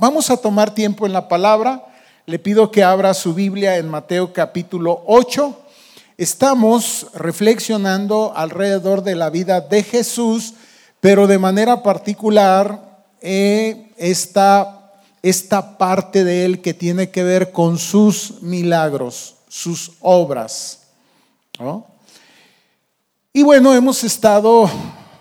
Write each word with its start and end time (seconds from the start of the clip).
Vamos 0.00 0.30
a 0.30 0.38
tomar 0.38 0.74
tiempo 0.74 1.04
en 1.04 1.12
la 1.12 1.28
palabra. 1.28 1.84
Le 2.24 2.38
pido 2.38 2.70
que 2.70 2.82
abra 2.82 3.12
su 3.12 3.34
Biblia 3.34 3.76
en 3.76 3.86
Mateo 3.86 4.32
capítulo 4.32 5.04
8. 5.06 5.54
Estamos 6.16 7.08
reflexionando 7.12 8.32
alrededor 8.34 9.02
de 9.02 9.14
la 9.14 9.28
vida 9.28 9.60
de 9.60 9.82
Jesús, 9.82 10.54
pero 11.00 11.26
de 11.26 11.38
manera 11.38 11.82
particular 11.82 13.04
eh, 13.20 13.92
esta, 13.98 14.90
esta 15.20 15.76
parte 15.76 16.24
de 16.24 16.46
él 16.46 16.62
que 16.62 16.72
tiene 16.72 17.10
que 17.10 17.22
ver 17.22 17.52
con 17.52 17.76
sus 17.76 18.40
milagros, 18.40 19.34
sus 19.48 19.92
obras. 20.00 20.78
Y 23.34 23.42
bueno, 23.42 23.74
hemos 23.74 24.02
estado 24.02 24.70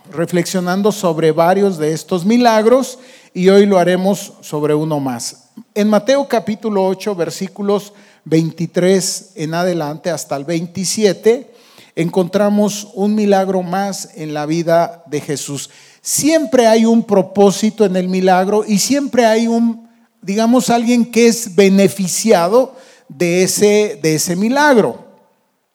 reflexionando 0.10 0.94
sobre 0.94 1.34
varios 1.34 1.78
de 1.78 1.92
estos 1.92 2.24
milagros 2.24 2.98
y 3.34 3.50
hoy 3.50 3.66
lo 3.66 3.78
haremos 3.78 4.34
sobre 4.42 4.74
uno 4.74 5.00
más. 5.00 5.50
En 5.76 5.90
Mateo 5.90 6.28
capítulo 6.28 6.86
8, 6.86 7.16
versículos 7.16 7.94
23 8.26 9.32
en 9.36 9.54
adelante 9.54 10.10
hasta 10.10 10.36
el 10.36 10.46
27, 10.46 11.54
encontramos 11.96 12.90
un 12.94 13.16
milagro 13.16 13.62
más 13.62 14.10
en 14.16 14.34
la 14.34 14.46
vida 14.46 15.04
de 15.08 15.22
Jesús. 15.22 15.70
Siempre 16.02 16.68
hay 16.68 16.86
un 16.86 17.04
propósito 17.04 17.86
en 17.86 17.96
el 17.96 18.08
milagro 18.08 18.64
y 18.68 18.80
siempre 18.80 19.26
hay 19.26 19.48
un, 19.48 19.88
digamos, 20.22 20.70
alguien 20.70 21.12
que 21.12 21.28
es 21.28 21.56
beneficiado 21.56 22.76
de 23.08 23.44
ese, 23.44 24.00
de 24.02 24.16
ese 24.16 24.36
milagro. 24.36 25.06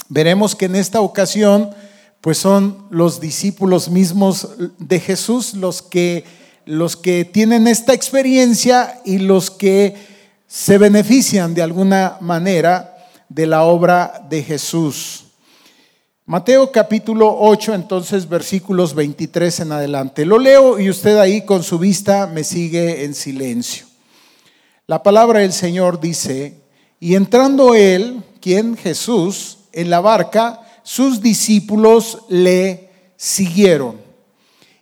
Veremos 0.08 0.54
que 0.54 0.66
en 0.66 0.76
esta 0.76 1.00
ocasión, 1.00 1.70
pues 2.20 2.38
son 2.38 2.86
los 2.90 3.20
discípulos 3.20 3.90
mismos 3.90 4.48
de 4.78 5.00
Jesús 5.00 5.54
los 5.54 5.82
que 5.82 6.24
los 6.66 6.96
que 6.96 7.24
tienen 7.24 7.66
esta 7.66 7.92
experiencia 7.92 9.00
y 9.04 9.18
los 9.18 9.50
que 9.50 9.94
se 10.46 10.78
benefician 10.78 11.54
de 11.54 11.62
alguna 11.62 12.16
manera 12.20 12.96
de 13.28 13.46
la 13.46 13.64
obra 13.64 14.24
de 14.28 14.42
Jesús. 14.42 15.24
Mateo 16.26 16.72
capítulo 16.72 17.36
8, 17.38 17.74
entonces 17.74 18.28
versículos 18.28 18.94
23 18.94 19.60
en 19.60 19.72
adelante. 19.72 20.24
Lo 20.24 20.38
leo 20.38 20.78
y 20.78 20.88
usted 20.88 21.18
ahí 21.18 21.44
con 21.44 21.62
su 21.62 21.78
vista 21.78 22.26
me 22.26 22.44
sigue 22.44 23.04
en 23.04 23.14
silencio. 23.14 23.86
La 24.86 25.02
palabra 25.02 25.40
del 25.40 25.52
Señor 25.52 26.00
dice, 26.00 26.62
y 26.98 27.14
entrando 27.14 27.74
él, 27.74 28.22
quien 28.40 28.76
Jesús, 28.76 29.58
en 29.72 29.90
la 29.90 30.00
barca, 30.00 30.60
sus 30.82 31.20
discípulos 31.20 32.20
le 32.28 32.90
siguieron. 33.16 34.00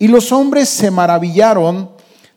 y 0.00 0.08
los 0.08 0.32
hombres 0.32 0.70
se 0.70 0.90
maravillaron 0.90 1.90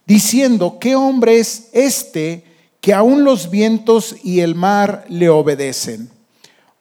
diciendo, 0.06 0.80
¿qué 0.80 0.98
hombre 0.98 1.40
es 1.40 1.70
este 1.72 2.44
que 2.82 2.94
aún 2.94 3.24
los 3.24 3.50
vientos 3.50 4.18
y 4.22 4.42
el 4.42 4.54
mar 4.54 5.06
le 5.08 5.30
obedecen? 5.30 6.12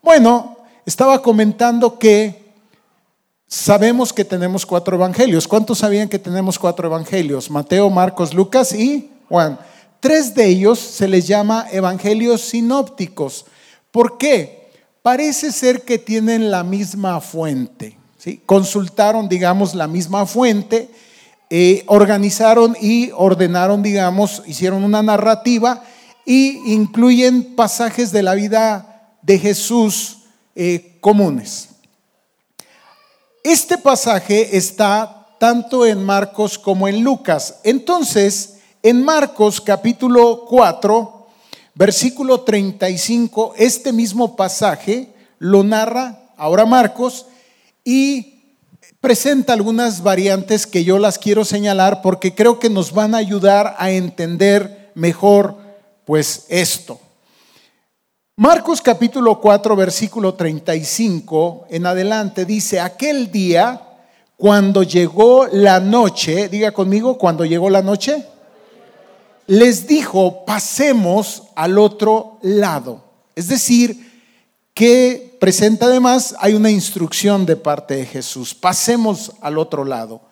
Bueno, 0.02 0.56
estaba 0.84 1.22
comentando 1.22 2.00
que 2.00 2.52
sabemos 3.46 4.12
que 4.12 4.24
tenemos 4.24 4.66
cuatro 4.66 4.96
evangelios. 4.96 5.46
¿Cuántos 5.46 5.78
sabían 5.78 6.08
que 6.08 6.18
tenemos 6.18 6.58
cuatro 6.58 6.88
evangelios? 6.88 7.48
Mateo, 7.48 7.88
Marcos, 7.88 8.34
Lucas 8.34 8.74
y 8.74 9.08
Juan. 9.28 9.60
Tres 10.00 10.34
de 10.34 10.46
ellos 10.46 10.80
se 10.80 11.06
les 11.06 11.28
llama 11.28 11.68
evangelios 11.70 12.40
sinópticos. 12.40 13.46
¿Por 13.92 14.18
qué? 14.18 14.68
Parece 15.00 15.52
ser 15.52 15.82
que 15.82 16.00
tienen 16.00 16.50
la 16.50 16.64
misma 16.64 17.20
fuente. 17.20 18.01
Consultaron, 18.46 19.28
digamos, 19.28 19.74
la 19.74 19.88
misma 19.88 20.26
fuente, 20.26 20.88
eh, 21.50 21.84
organizaron 21.86 22.76
y 22.80 23.10
ordenaron, 23.14 23.82
digamos, 23.82 24.42
hicieron 24.46 24.84
una 24.84 25.02
narrativa 25.02 25.82
y 26.24 26.72
incluyen 26.72 27.56
pasajes 27.56 28.12
de 28.12 28.22
la 28.22 28.34
vida 28.34 29.10
de 29.22 29.38
Jesús 29.38 30.18
eh, 30.54 30.98
comunes. 31.00 31.70
Este 33.42 33.76
pasaje 33.76 34.56
está 34.56 35.26
tanto 35.40 35.84
en 35.84 36.04
Marcos 36.04 36.58
como 36.58 36.86
en 36.86 37.02
Lucas. 37.02 37.56
Entonces, 37.64 38.58
en 38.82 39.04
Marcos 39.04 39.60
capítulo 39.60 40.44
4, 40.48 41.26
versículo 41.74 42.42
35, 42.42 43.54
este 43.56 43.92
mismo 43.92 44.36
pasaje 44.36 45.12
lo 45.38 45.64
narra 45.64 46.20
ahora 46.36 46.64
Marcos 46.64 47.26
y 47.84 48.56
presenta 49.00 49.52
algunas 49.52 50.02
variantes 50.02 50.66
que 50.66 50.84
yo 50.84 50.98
las 50.98 51.18
quiero 51.18 51.44
señalar 51.44 52.02
porque 52.02 52.34
creo 52.34 52.58
que 52.58 52.70
nos 52.70 52.92
van 52.92 53.14
a 53.14 53.18
ayudar 53.18 53.74
a 53.78 53.90
entender 53.90 54.92
mejor 54.94 55.56
pues 56.04 56.46
esto. 56.48 57.00
Marcos 58.36 58.80
capítulo 58.80 59.40
4 59.40 59.76
versículo 59.76 60.34
35 60.34 61.66
en 61.70 61.86
adelante 61.86 62.44
dice, 62.44 62.80
aquel 62.80 63.30
día 63.30 63.82
cuando 64.36 64.82
llegó 64.82 65.46
la 65.52 65.78
noche, 65.78 66.48
diga 66.48 66.72
conmigo, 66.72 67.16
cuando 67.16 67.44
llegó 67.44 67.70
la 67.70 67.82
noche, 67.82 68.26
les 69.46 69.86
dijo, 69.86 70.44
pasemos 70.44 71.44
al 71.54 71.78
otro 71.78 72.38
lado. 72.42 73.04
Es 73.36 73.48
decir, 73.48 74.11
que 74.74 75.36
presenta 75.40 75.86
además, 75.86 76.34
hay 76.38 76.54
una 76.54 76.70
instrucción 76.70 77.44
de 77.46 77.56
parte 77.56 77.96
de 77.96 78.06
Jesús, 78.06 78.54
pasemos 78.54 79.32
al 79.40 79.58
otro 79.58 79.84
lado. 79.84 80.22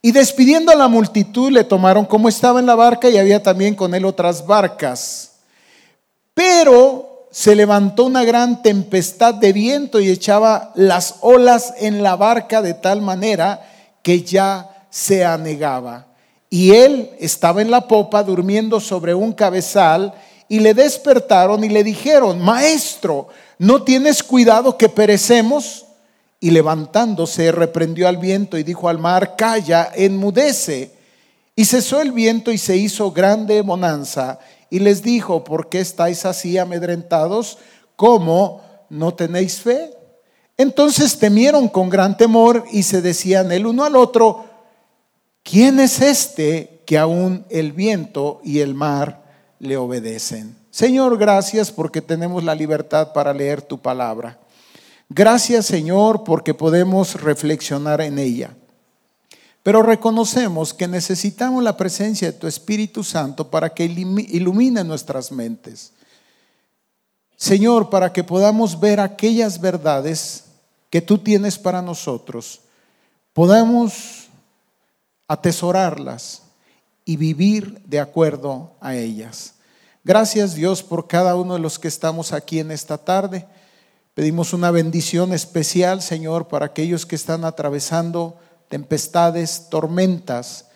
Y 0.00 0.12
despidiendo 0.12 0.70
a 0.70 0.76
la 0.76 0.88
multitud, 0.88 1.50
le 1.50 1.64
tomaron 1.64 2.04
como 2.04 2.28
estaba 2.28 2.60
en 2.60 2.66
la 2.66 2.76
barca 2.76 3.08
y 3.08 3.18
había 3.18 3.42
también 3.42 3.74
con 3.74 3.94
él 3.94 4.04
otras 4.04 4.46
barcas. 4.46 5.32
Pero 6.34 7.26
se 7.30 7.54
levantó 7.56 8.04
una 8.04 8.24
gran 8.24 8.62
tempestad 8.62 9.34
de 9.34 9.52
viento 9.52 10.00
y 10.00 10.08
echaba 10.08 10.72
las 10.76 11.16
olas 11.20 11.74
en 11.78 12.02
la 12.02 12.16
barca 12.16 12.62
de 12.62 12.74
tal 12.74 13.02
manera 13.02 13.60
que 14.02 14.22
ya 14.22 14.86
se 14.90 15.24
anegaba. 15.24 16.06
Y 16.48 16.72
él 16.72 17.10
estaba 17.18 17.60
en 17.60 17.70
la 17.70 17.86
popa 17.88 18.22
durmiendo 18.22 18.80
sobre 18.80 19.14
un 19.14 19.32
cabezal 19.32 20.14
y 20.48 20.60
le 20.60 20.74
despertaron 20.74 21.62
y 21.64 21.68
le 21.68 21.84
dijeron, 21.84 22.40
maestro, 22.40 23.28
¿no 23.58 23.82
tienes 23.82 24.22
cuidado 24.22 24.78
que 24.78 24.88
perecemos? 24.88 25.86
Y 26.40 26.50
levantándose, 26.52 27.50
reprendió 27.50 28.08
al 28.08 28.16
viento 28.16 28.58
y 28.58 28.62
dijo 28.62 28.88
al 28.88 28.98
mar, 28.98 29.34
calla, 29.36 29.90
enmudece. 29.94 30.92
Y 31.56 31.64
cesó 31.64 32.00
el 32.00 32.12
viento 32.12 32.52
y 32.52 32.58
se 32.58 32.76
hizo 32.76 33.10
grande 33.10 33.60
bonanza. 33.62 34.38
Y 34.70 34.78
les 34.78 35.02
dijo, 35.02 35.42
¿por 35.42 35.68
qué 35.68 35.80
estáis 35.80 36.24
así 36.24 36.56
amedrentados? 36.58 37.58
¿Cómo 37.96 38.60
no 38.88 39.14
tenéis 39.14 39.60
fe? 39.60 39.90
Entonces 40.56 41.18
temieron 41.18 41.68
con 41.68 41.88
gran 41.88 42.16
temor 42.16 42.64
y 42.72 42.82
se 42.82 43.00
decían 43.00 43.52
el 43.52 43.66
uno 43.66 43.84
al 43.84 43.96
otro, 43.96 44.44
¿quién 45.44 45.78
es 45.78 46.00
este 46.00 46.82
que 46.84 46.98
aún 46.98 47.46
el 47.48 47.72
viento 47.72 48.40
y 48.44 48.58
el 48.58 48.74
mar 48.74 49.22
le 49.60 49.76
obedecen? 49.76 50.57
Señor, 50.78 51.18
gracias 51.18 51.72
porque 51.72 52.00
tenemos 52.00 52.44
la 52.44 52.54
libertad 52.54 53.12
para 53.12 53.34
leer 53.34 53.62
tu 53.62 53.80
palabra. 53.80 54.38
Gracias, 55.08 55.66
Señor, 55.66 56.22
porque 56.22 56.54
podemos 56.54 57.20
reflexionar 57.20 58.00
en 58.00 58.16
ella. 58.16 58.54
Pero 59.64 59.82
reconocemos 59.82 60.72
que 60.72 60.86
necesitamos 60.86 61.64
la 61.64 61.76
presencia 61.76 62.30
de 62.30 62.38
tu 62.38 62.46
Espíritu 62.46 63.02
Santo 63.02 63.50
para 63.50 63.74
que 63.74 63.86
ilumine 63.86 64.84
nuestras 64.84 65.32
mentes. 65.32 65.94
Señor, 67.34 67.90
para 67.90 68.12
que 68.12 68.22
podamos 68.22 68.78
ver 68.78 69.00
aquellas 69.00 69.60
verdades 69.60 70.44
que 70.90 71.00
tú 71.00 71.18
tienes 71.18 71.58
para 71.58 71.82
nosotros, 71.82 72.60
podamos 73.32 74.28
atesorarlas 75.26 76.42
y 77.04 77.16
vivir 77.16 77.82
de 77.84 77.98
acuerdo 77.98 78.70
a 78.80 78.94
ellas. 78.94 79.54
Gracias 80.04 80.54
Dios 80.54 80.82
por 80.82 81.06
cada 81.06 81.34
uno 81.34 81.54
de 81.54 81.60
los 81.60 81.78
que 81.78 81.88
estamos 81.88 82.32
aquí 82.32 82.60
en 82.60 82.70
esta 82.70 82.98
tarde. 82.98 83.46
Pedimos 84.14 84.52
una 84.52 84.70
bendición 84.70 85.32
especial, 85.32 86.02
Señor, 86.02 86.48
para 86.48 86.66
aquellos 86.66 87.06
que 87.06 87.16
están 87.16 87.44
atravesando 87.44 88.36
tempestades, 88.68 89.68
tormentas, 89.70 90.66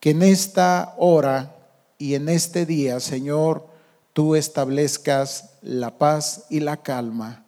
que 0.00 0.10
en 0.10 0.22
esta 0.22 0.94
hora 0.98 1.54
y 1.98 2.14
en 2.14 2.28
este 2.28 2.66
día, 2.66 3.00
Señor, 3.00 3.66
tú 4.12 4.34
establezcas 4.34 5.50
la 5.62 5.98
paz 5.98 6.44
y 6.48 6.60
la 6.60 6.78
calma. 6.78 7.44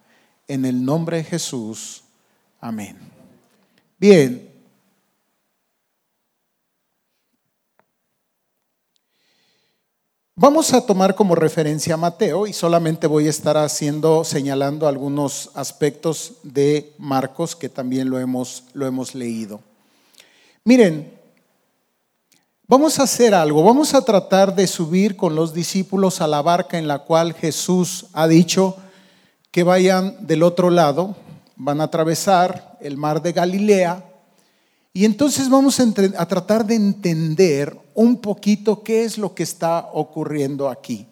En 0.47 0.65
el 0.65 0.83
nombre 0.83 1.17
de 1.17 1.23
Jesús. 1.23 2.03
Amén. 2.59 2.97
Bien. 3.99 4.52
Vamos 10.43 10.73
a 10.73 10.85
tomar 10.85 11.15
como 11.15 11.35
referencia 11.35 11.93
a 11.93 11.97
Mateo 11.97 12.47
y 12.47 12.51
solamente 12.51 13.07
voy 13.07 13.27
a 13.27 13.29
estar 13.29 13.55
haciendo, 13.55 14.25
señalando 14.25 14.89
algunos 14.89 15.49
aspectos 15.53 16.33
de 16.43 16.91
Marcos 16.97 17.55
que 17.55 17.69
también 17.69 18.09
lo 18.09 18.19
hemos, 18.19 18.65
lo 18.73 18.85
hemos 18.85 19.15
leído. 19.15 19.61
Miren, 20.65 21.13
vamos 22.67 22.99
a 22.99 23.03
hacer 23.03 23.33
algo, 23.33 23.63
vamos 23.63 23.93
a 23.93 24.03
tratar 24.03 24.53
de 24.53 24.67
subir 24.67 25.15
con 25.15 25.33
los 25.33 25.53
discípulos 25.53 26.19
a 26.19 26.27
la 26.27 26.41
barca 26.41 26.77
en 26.77 26.89
la 26.89 26.99
cual 26.99 27.33
Jesús 27.33 28.07
ha 28.11 28.27
dicho 28.27 28.75
que 29.49 29.63
vayan 29.63 30.27
del 30.27 30.43
otro 30.43 30.69
lado, 30.69 31.15
van 31.55 31.79
a 31.79 31.85
atravesar 31.85 32.77
el 32.81 32.97
mar 32.97 33.21
de 33.21 33.31
Galilea 33.31 34.03
y 34.91 35.05
entonces 35.05 35.49
vamos 35.49 35.79
a, 35.79 36.25
tratar 36.27 36.65
de 36.65 36.75
entender 36.75 37.79
un 37.95 38.17
poquito 38.17 38.83
qué 38.83 39.03
es 39.03 39.17
lo 39.17 39.33
que 39.33 39.43
está 39.43 39.89
ocurriendo 39.93 40.69
aquí. 40.69 41.07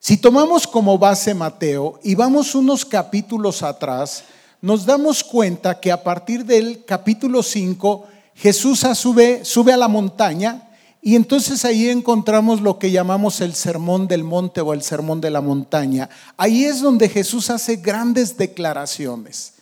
Si 0.00 0.16
tomamos 0.16 0.66
como 0.66 0.96
base 0.98 1.34
Mateo 1.34 1.98
y 2.02 2.14
vamos 2.14 2.54
unos 2.54 2.84
capítulos 2.84 3.62
atrás, 3.62 4.24
nos 4.60 4.86
damos 4.86 5.24
cuenta 5.24 5.80
que 5.80 5.92
a 5.92 6.02
partir 6.02 6.44
del 6.44 6.84
capítulo 6.84 7.42
5 7.42 8.06
Jesús 8.34 8.86
sube, 8.94 9.44
sube 9.44 9.72
a 9.72 9.76
la 9.76 9.88
montaña 9.88 10.68
y 11.02 11.16
entonces 11.16 11.64
ahí 11.64 11.88
encontramos 11.88 12.60
lo 12.60 12.78
que 12.78 12.90
llamamos 12.90 13.40
el 13.40 13.54
sermón 13.54 14.08
del 14.08 14.24
monte 14.24 14.60
o 14.60 14.72
el 14.72 14.82
sermón 14.82 15.20
de 15.20 15.30
la 15.30 15.40
montaña. 15.40 16.08
Ahí 16.36 16.64
es 16.64 16.80
donde 16.80 17.08
Jesús 17.08 17.50
hace 17.50 17.76
grandes 17.76 18.36
declaraciones. 18.36 19.54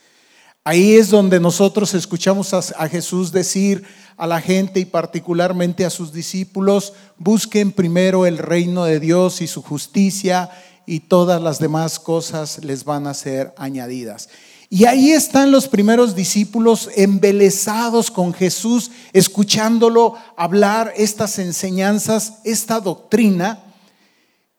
Ahí 0.68 0.96
es 0.96 1.10
donde 1.10 1.38
nosotros 1.38 1.94
escuchamos 1.94 2.52
a, 2.52 2.88
Jesús 2.88 3.30
decir 3.30 3.84
a 4.16 4.26
la 4.26 4.40
gente 4.40 4.80
y 4.80 4.84
particularmente 4.84 5.84
a 5.84 5.90
sus 5.90 6.12
discípulos, 6.12 6.92
busquen 7.18 7.70
primero 7.70 8.26
el 8.26 8.36
reino 8.36 8.84
de 8.84 8.98
Dios 8.98 9.42
y 9.42 9.46
su 9.46 9.62
justicia 9.62 10.50
y 10.84 10.98
todas 10.98 11.40
las 11.40 11.60
demás 11.60 12.00
cosas 12.00 12.64
les 12.64 12.82
van 12.82 13.06
a 13.06 13.14
ser 13.14 13.54
añadidas. 13.56 14.28
Y 14.68 14.86
ahí 14.86 15.12
están 15.12 15.52
los 15.52 15.68
primeros 15.68 16.16
discípulos 16.16 16.90
embelesados 16.96 18.10
con 18.10 18.34
Jesús, 18.34 18.90
escuchándolo 19.12 20.14
hablar 20.36 20.92
estas 20.96 21.38
enseñanzas, 21.38 22.38
esta 22.42 22.80
doctrina 22.80 23.65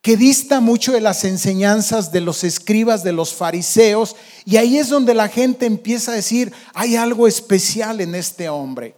que 0.02 0.16
dista 0.16 0.60
mucho 0.60 0.94
de 0.94 1.02
las 1.02 1.24
enseñanzas 1.26 2.12
de 2.12 2.22
los 2.22 2.44
escribas, 2.44 3.04
de 3.04 3.12
los 3.12 3.34
fariseos, 3.34 4.16
y 4.46 4.58
ahí 4.58 4.78
es 4.78 4.90
donde 4.90 5.14
la 5.14 5.28
gente 5.28 5.66
empieza 5.66 6.12
a 6.12 6.16
decir, 6.16 6.54
hay 6.74 6.96
algo 6.96 7.28
especial 7.28 8.00
en 8.02 8.16
este 8.16 8.50
hombre. 8.50 8.96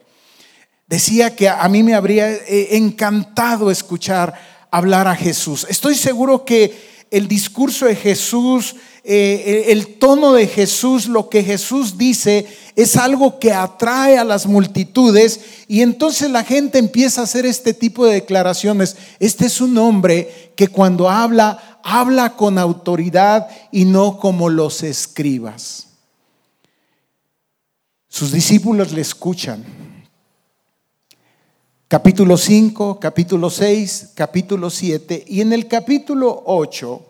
Decía 0.88 1.36
que 1.36 1.48
a 1.48 1.68
mí 1.69 1.84
me 1.84 1.94
habría 1.94 2.31
eh, 2.31 2.69
encantado 2.78 3.69
escuchar 3.72 4.34
hablar 4.72 5.07
a 5.07 5.16
Jesús. 5.16 5.66
Estoy 5.69 5.96
seguro 5.96 6.46
que 6.46 7.06
el 7.12 7.28
discurso 7.28 7.86
de 7.86 7.96
Jesús, 7.96 8.75
eh, 9.11 9.71
el 9.71 9.97
tono 9.97 10.33
de 10.33 10.45
Jesús, 10.45 11.07
lo 11.07 11.29
que 11.29 11.44
Jesús 11.44 11.97
dice, 11.97 12.45
es 12.75 12.95
algo 12.95 13.39
que 13.39 13.51
atrae 13.51 14.19
a 14.19 14.23
las 14.23 14.45
multitudes 14.45 15.39
y 15.67 15.81
entonces 15.81 16.29
la 16.29 16.44
gente 16.44 16.77
empieza 16.77 17.21
a 17.21 17.23
hacer 17.23 17.47
este 17.47 17.73
tipo 17.73 18.06
de 18.06 18.13
declaraciones. 18.13 18.97
Este 19.19 19.47
es 19.47 19.61
un 19.61 19.75
hombre 19.79 20.53
que 20.56 20.67
cuando 20.67 21.09
habla, 21.09 21.79
habla 21.83 22.35
con 22.35 22.59
autoridad 22.59 23.47
y 23.71 23.85
no 23.85 24.19
como 24.19 24.47
los 24.47 24.83
escribas. 24.83 25.88
Sus 28.07 28.31
discípulos 28.31 28.91
le 28.91 29.01
escuchan. 29.01 29.65
Capítulo 31.88 32.38
5, 32.38 33.00
capítulo 33.00 33.50
6, 33.50 34.12
capítulo 34.13 34.69
7 34.69 35.25
y 35.27 35.41
en 35.41 35.51
el 35.51 35.67
capítulo 35.67 36.44
8 36.45 37.08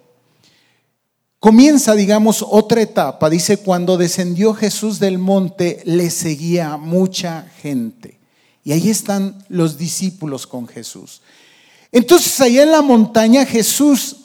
Comienza, 1.40 1.96
digamos, 1.96 2.46
otra 2.48 2.82
etapa. 2.82 3.30
Dice, 3.30 3.58
cuando 3.58 3.98
descendió 3.98 4.54
Jesús 4.54 5.00
del 5.00 5.18
monte, 5.18 5.82
le 5.86 6.10
seguía 6.10 6.76
mucha 6.76 7.48
gente. 7.62 8.20
Y 8.64 8.74
ahí 8.74 8.90
están 8.90 9.44
los 9.48 9.78
discípulos 9.78 10.46
con 10.46 10.68
Jesús. 10.68 11.22
Entonces, 11.92 12.40
allá 12.42 12.64
en 12.64 12.72
la 12.72 12.82
montaña, 12.82 13.46
Jesús 13.46 14.18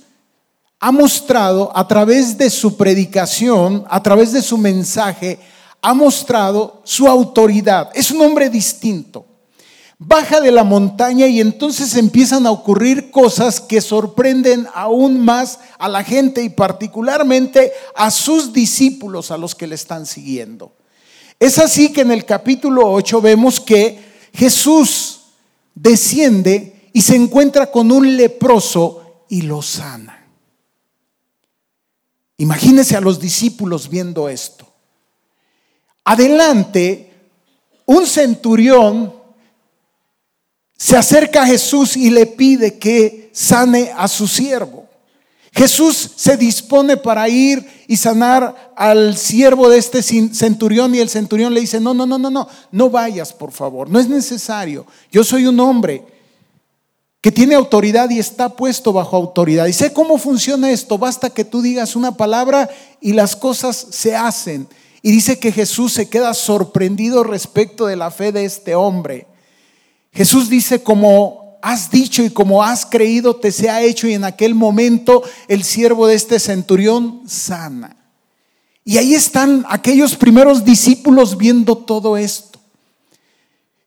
ha 0.81 0.91
mostrado 0.91 1.71
a 1.75 1.87
través 1.87 2.37
de 2.37 2.51
su 2.51 2.77
predicación, 2.77 3.85
a 3.89 4.03
través 4.03 4.33
de 4.33 4.43
su 4.43 4.59
mensaje, 4.59 5.39
ha 5.81 5.95
mostrado 5.95 6.83
su 6.85 7.07
autoridad. 7.07 7.91
Es 7.95 8.11
un 8.11 8.21
hombre 8.23 8.51
distinto 8.51 9.34
baja 9.99 10.41
de 10.41 10.51
la 10.51 10.65
montaña 10.65 11.27
y 11.27 11.41
entonces 11.41 11.97
empiezan 11.97 12.47
a 12.47 12.51
ocurrir 12.51 13.11
cosas 13.11 13.61
que 13.61 13.81
sorprenden 13.81 14.67
aún 14.75 15.21
más 15.21 15.61
a 15.79 15.89
la 15.89 16.03
gente 16.03 16.43
y 16.43 16.49
particularmente 16.49 17.73
a 17.95 18.11
sus 18.11 18.53
discípulos, 18.53 19.31
a 19.31 19.39
los 19.39 19.55
que 19.55 19.67
le 19.67 19.75
están 19.75 20.07
siguiendo. 20.07 20.73
Es 21.39 21.59
así 21.59 21.93
que 21.93 22.03
en 22.03 22.11
el 22.11 22.25
capítulo 22.25 22.91
8 22.93 23.21
vemos 23.21 23.61
que 23.61 23.99
Jesús 24.33 25.21
desciende 25.75 26.89
y 26.93 27.03
se 27.03 27.17
encuentra 27.17 27.71
con 27.71 27.91
un 27.91 28.17
leproso 28.17 29.25
y 29.29 29.43
lo 29.43 29.63
sana. 29.63 30.29
Imagínense 32.37 32.97
a 32.97 33.01
los 33.01 33.21
discípulos 33.21 33.89
viendo 33.89 34.29
esto. 34.29 34.67
Adelante, 36.05 37.13
un 37.87 38.07
centurión 38.07 39.24
se 40.77 40.97
acerca 40.97 41.43
a 41.43 41.47
Jesús 41.47 41.97
y 41.97 42.11
le 42.11 42.27
pide 42.27 42.79
que 42.79 43.31
sane 43.33 43.93
a 43.97 44.09
su 44.09 44.27
siervo. 44.27 44.85
Jesús 45.53 46.11
se 46.17 46.37
dispone 46.37 46.97
para 46.97 47.29
ir 47.29 47.65
y 47.87 47.97
sanar 47.97 48.73
al 48.77 49.17
siervo 49.17 49.69
de 49.69 49.79
este 49.79 50.03
centurión 50.03 50.95
y 50.95 50.99
el 50.99 51.09
centurión 51.09 51.55
le 51.55 51.61
dice, 51.61 51.79
no, 51.81 51.95
no, 51.95 52.07
no, 52.07 52.19
no, 52.19 52.29
no, 52.29 52.49
no 52.73 52.91
vayas 52.91 53.33
por 53.33 53.53
favor, 53.53 53.89
no 53.89 54.01
es 54.01 54.09
necesario. 54.09 54.85
Yo 55.13 55.23
soy 55.23 55.47
un 55.47 55.61
hombre 55.61 56.03
que 57.21 57.31
tiene 57.31 57.55
autoridad 57.55 58.11
y 58.11 58.19
está 58.19 58.49
puesto 58.49 58.93
bajo 58.93 59.17
autoridad. 59.17 59.67
Y 59.67 59.73
sé 59.73 59.93
cómo 59.93 60.19
funciona 60.19 60.73
esto, 60.73 60.99
basta 60.99 61.31
que 61.31 61.45
tú 61.45 61.63
digas 61.63 61.95
una 61.95 62.17
palabra 62.17 62.69
y 63.01 63.13
las 63.13 63.37
cosas 63.37 63.87
se 63.91 64.17
hacen. 64.17 64.67
Y 65.03 65.13
dice 65.13 65.39
que 65.39 65.53
Jesús 65.53 65.93
se 65.93 66.09
queda 66.09 66.35
sorprendido 66.35 67.23
respecto 67.23 67.87
de 67.87 67.97
la 67.97 68.11
fe 68.11 68.33
de 68.33 68.45
este 68.45 68.75
hombre. 68.75 69.27
Jesús 70.15 70.49
dice, 70.49 70.83
como 70.83 71.59
has 71.61 71.91
dicho 71.91 72.23
y 72.23 72.31
como 72.31 72.63
has 72.63 72.87
creído, 72.87 73.37
te 73.37 73.51
se 73.51 73.69
ha 73.69 73.83
hecho. 73.83 74.07
Y 74.07 74.15
en 74.15 74.25
aquel 74.25 74.55
momento 74.55 75.23
el 75.49 75.65
siervo 75.65 76.07
de 76.07 76.15
este 76.15 76.39
centurión 76.39 77.23
sana. 77.27 77.97
Y 78.85 78.99
ahí 78.99 79.15
están 79.15 79.65
aquellos 79.69 80.15
primeros 80.15 80.65
discípulos 80.65 81.37
viendo 81.37 81.77
todo 81.77 82.17
esto. 82.17 82.61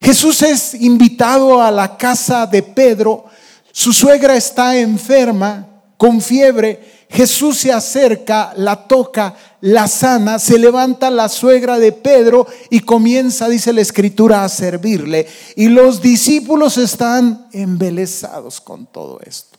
Jesús 0.01 0.41
es 0.41 0.73
invitado 0.73 1.61
a 1.61 1.71
la 1.71 1.97
casa 1.97 2.45
de 2.45 2.63
Pedro. 2.63 3.25
Su 3.71 3.93
suegra 3.93 4.35
está 4.35 4.77
enferma, 4.77 5.67
con 5.97 6.19
fiebre. 6.19 6.96
Jesús 7.09 7.57
se 7.57 7.71
acerca, 7.71 8.53
la 8.57 8.87
toca, 8.87 9.35
la 9.61 9.87
sana, 9.87 10.39
se 10.39 10.59
levanta 10.59 11.09
la 11.09 11.29
suegra 11.29 11.79
de 11.79 11.93
Pedro 11.93 12.47
y 12.69 12.81
comienza, 12.81 13.47
dice 13.47 13.71
la 13.71 13.81
escritura, 13.81 14.43
a 14.43 14.49
servirle. 14.49 15.25
Y 15.55 15.69
los 15.69 16.01
discípulos 16.01 16.77
están 16.77 17.47
embelesados 17.53 18.59
con 18.59 18.85
todo 18.85 19.19
esto. 19.25 19.57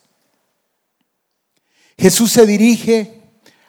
Jesús 1.96 2.30
se 2.30 2.46
dirige 2.46 3.20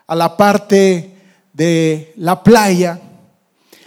a 0.06 0.16
la 0.16 0.36
parte 0.36 1.16
de 1.54 2.14
la 2.18 2.44
playa. 2.44 3.00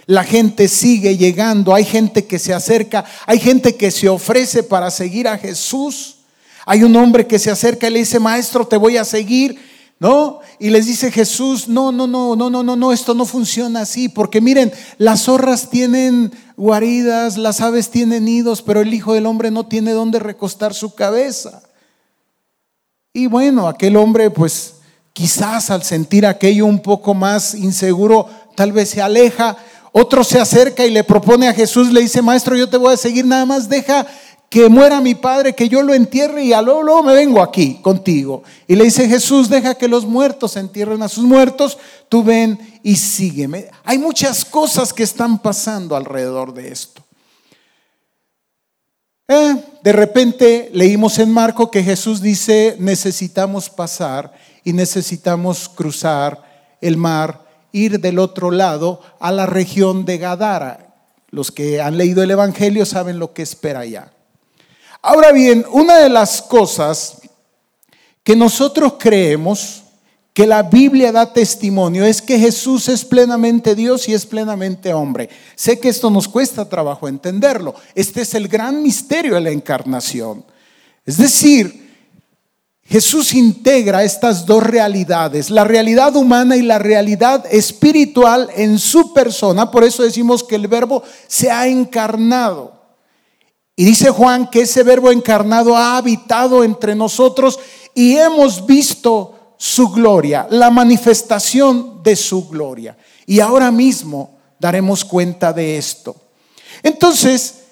La 0.05 0.23
gente 0.23 0.67
sigue 0.67 1.17
llegando, 1.17 1.73
hay 1.73 1.85
gente 1.85 2.25
que 2.25 2.39
se 2.39 2.53
acerca, 2.53 3.05
hay 3.25 3.39
gente 3.39 3.75
que 3.75 3.89
se 3.89 4.09
ofrece 4.09 4.63
para 4.63 4.91
seguir 4.91 5.27
a 5.27 5.37
Jesús. 5.37 6.17
Hay 6.65 6.83
un 6.83 6.95
hombre 6.95 7.27
que 7.27 7.39
se 7.39 7.51
acerca 7.51 7.87
y 7.87 7.91
le 7.91 7.99
dice, 7.99 8.19
maestro, 8.19 8.65
te 8.67 8.75
voy 8.75 8.97
a 8.97 9.05
seguir. 9.05 9.72
Y 10.59 10.69
les 10.69 10.85
dice 10.85 11.11
Jesús, 11.11 11.67
no, 11.67 11.91
no, 11.91 12.07
no, 12.07 12.35
no, 12.35 12.49
no, 12.49 12.63
no, 12.63 12.75
no, 12.75 12.91
esto 12.91 13.13
no 13.13 13.25
funciona 13.25 13.81
así, 13.81 14.09
porque 14.09 14.41
miren, 14.41 14.71
las 14.97 15.23
zorras 15.23 15.69
tienen 15.69 16.31
guaridas, 16.57 17.37
las 17.37 17.61
aves 17.61 17.89
tienen 17.89 18.25
nidos, 18.25 18.61
pero 18.61 18.81
el 18.81 18.93
Hijo 18.93 19.13
del 19.13 19.25
Hombre 19.25 19.51
no 19.51 19.65
tiene 19.65 19.91
dónde 19.91 20.19
recostar 20.19 20.73
su 20.73 20.93
cabeza. 20.95 21.63
Y 23.13 23.27
bueno, 23.27 23.67
aquel 23.67 23.95
hombre 23.95 24.29
pues 24.29 24.75
quizás 25.13 25.69
al 25.69 25.83
sentir 25.83 26.25
aquello 26.25 26.65
un 26.65 26.79
poco 26.79 27.13
más 27.13 27.53
inseguro, 27.53 28.27
tal 28.55 28.71
vez 28.71 28.89
se 28.89 29.01
aleja, 29.01 29.55
otro 29.91 30.23
se 30.23 30.39
acerca 30.39 30.85
y 30.85 30.91
le 30.91 31.03
propone 31.03 31.47
a 31.47 31.53
Jesús, 31.53 31.91
le 31.91 32.01
dice, 32.01 32.23
maestro, 32.23 32.55
yo 32.55 32.67
te 32.67 32.77
voy 32.77 32.93
a 32.93 32.97
seguir, 32.97 33.25
nada 33.25 33.45
más 33.45 33.69
deja 33.69 34.07
que 34.53 34.69
muera 34.69 35.01
mi 35.01 35.15
padre, 35.15 35.55
que 35.55 35.67
yo 35.67 35.81
lo 35.81 35.95
entierre 35.95 36.43
y 36.43 36.53
a 36.53 36.61
luego, 36.61 37.01
me 37.01 37.15
vengo 37.15 37.41
aquí 37.41 37.79
contigo. 37.81 38.43
Y 38.67 38.75
le 38.75 38.83
dice 38.83 39.09
Jesús, 39.09 39.49
deja 39.49 39.73
que 39.73 39.87
los 39.87 40.05
muertos 40.05 40.57
entierren 40.57 41.01
a 41.01 41.09
sus 41.09 41.23
muertos, 41.23 41.79
tú 42.07 42.23
ven 42.23 42.79
y 42.83 42.95
sígueme. 42.95 43.71
Hay 43.83 43.97
muchas 43.97 44.45
cosas 44.45 44.93
que 44.93 45.01
están 45.01 45.39
pasando 45.39 45.95
alrededor 45.95 46.53
de 46.53 46.71
esto. 46.71 47.01
Eh, 49.27 49.55
de 49.81 49.91
repente 49.91 50.69
leímos 50.71 51.17
en 51.17 51.31
Marco 51.31 51.71
que 51.71 51.81
Jesús 51.81 52.21
dice, 52.21 52.75
necesitamos 52.77 53.71
pasar 53.71 54.33
y 54.63 54.73
necesitamos 54.73 55.67
cruzar 55.67 56.77
el 56.79 56.95
mar, 56.95 57.43
ir 57.71 57.99
del 57.99 58.19
otro 58.19 58.51
lado 58.51 59.01
a 59.19 59.31
la 59.31 59.47
región 59.47 60.05
de 60.05 60.19
Gadara. 60.19 60.93
Los 61.31 61.51
que 61.51 61.81
han 61.81 61.97
leído 61.97 62.21
el 62.21 62.29
Evangelio 62.29 62.85
saben 62.85 63.17
lo 63.17 63.33
que 63.33 63.41
espera 63.41 63.79
allá. 63.79 64.13
Ahora 65.05 65.33
bien, 65.33 65.65
una 65.69 65.97
de 65.97 66.07
las 66.07 66.41
cosas 66.41 67.17
que 68.23 68.37
nosotros 68.37 68.93
creemos 68.97 69.83
que 70.33 70.47
la 70.47 70.63
Biblia 70.63 71.11
da 71.11 71.33
testimonio 71.33 72.05
es 72.05 72.21
que 72.21 72.39
Jesús 72.39 72.87
es 72.87 73.03
plenamente 73.03 73.75
Dios 73.75 74.07
y 74.07 74.13
es 74.13 74.25
plenamente 74.25 74.93
hombre. 74.93 75.29
Sé 75.55 75.77
que 75.77 75.89
esto 75.89 76.09
nos 76.09 76.29
cuesta 76.29 76.69
trabajo 76.69 77.09
entenderlo. 77.09 77.75
Este 77.93 78.21
es 78.21 78.33
el 78.33 78.47
gran 78.47 78.81
misterio 78.81 79.35
de 79.35 79.41
la 79.41 79.51
encarnación. 79.51 80.45
Es 81.05 81.17
decir, 81.17 81.83
Jesús 82.85 83.33
integra 83.33 84.05
estas 84.05 84.45
dos 84.45 84.63
realidades, 84.63 85.49
la 85.49 85.65
realidad 85.65 86.15
humana 86.15 86.55
y 86.55 86.61
la 86.61 86.79
realidad 86.79 87.45
espiritual 87.51 88.49
en 88.55 88.79
su 88.79 89.13
persona. 89.13 89.69
Por 89.69 89.83
eso 89.83 90.03
decimos 90.03 90.45
que 90.45 90.55
el 90.55 90.69
verbo 90.69 91.03
se 91.27 91.51
ha 91.51 91.67
encarnado. 91.67 92.82
Y 93.75 93.85
dice 93.85 94.09
Juan 94.11 94.49
que 94.49 94.61
ese 94.61 94.83
verbo 94.83 95.11
encarnado 95.11 95.75
ha 95.75 95.97
habitado 95.97 96.63
entre 96.63 96.95
nosotros 96.95 97.59
y 97.95 98.17
hemos 98.17 98.65
visto 98.65 99.55
su 99.57 99.89
gloria, 99.89 100.47
la 100.49 100.69
manifestación 100.69 102.03
de 102.03 102.15
su 102.15 102.47
gloria. 102.47 102.97
Y 103.25 103.39
ahora 103.39 103.71
mismo 103.71 104.37
daremos 104.59 105.03
cuenta 105.03 105.53
de 105.53 105.77
esto. 105.77 106.15
Entonces, 106.83 107.63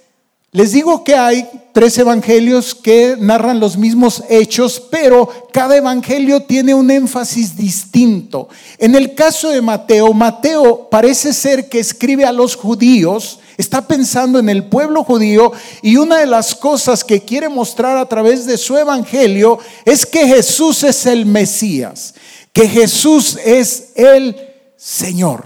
les 0.53 0.73
digo 0.73 1.03
que 1.03 1.15
hay 1.15 1.47
tres 1.71 1.97
evangelios 1.97 2.75
que 2.75 3.15
narran 3.17 3.59
los 3.59 3.77
mismos 3.77 4.23
hechos, 4.29 4.81
pero 4.91 5.29
cada 5.53 5.77
evangelio 5.77 6.43
tiene 6.43 6.73
un 6.73 6.91
énfasis 6.91 7.55
distinto. 7.55 8.49
En 8.77 8.95
el 8.95 9.15
caso 9.15 9.49
de 9.49 9.61
Mateo, 9.61 10.11
Mateo 10.13 10.89
parece 10.89 11.31
ser 11.31 11.69
que 11.69 11.79
escribe 11.79 12.25
a 12.25 12.33
los 12.33 12.57
judíos 12.57 13.39
está 13.61 13.87
pensando 13.87 14.39
en 14.39 14.49
el 14.49 14.65
pueblo 14.65 15.03
judío 15.03 15.53
y 15.81 15.95
una 15.95 16.17
de 16.17 16.25
las 16.25 16.53
cosas 16.53 17.03
que 17.03 17.21
quiere 17.21 17.47
mostrar 17.47 17.97
a 17.97 18.09
través 18.09 18.45
de 18.45 18.57
su 18.57 18.77
evangelio 18.77 19.59
es 19.85 20.05
que 20.05 20.27
Jesús 20.27 20.83
es 20.83 21.05
el 21.05 21.25
Mesías, 21.25 22.13
que 22.51 22.67
Jesús 22.67 23.37
es 23.45 23.91
el 23.95 24.35
Señor. 24.75 25.45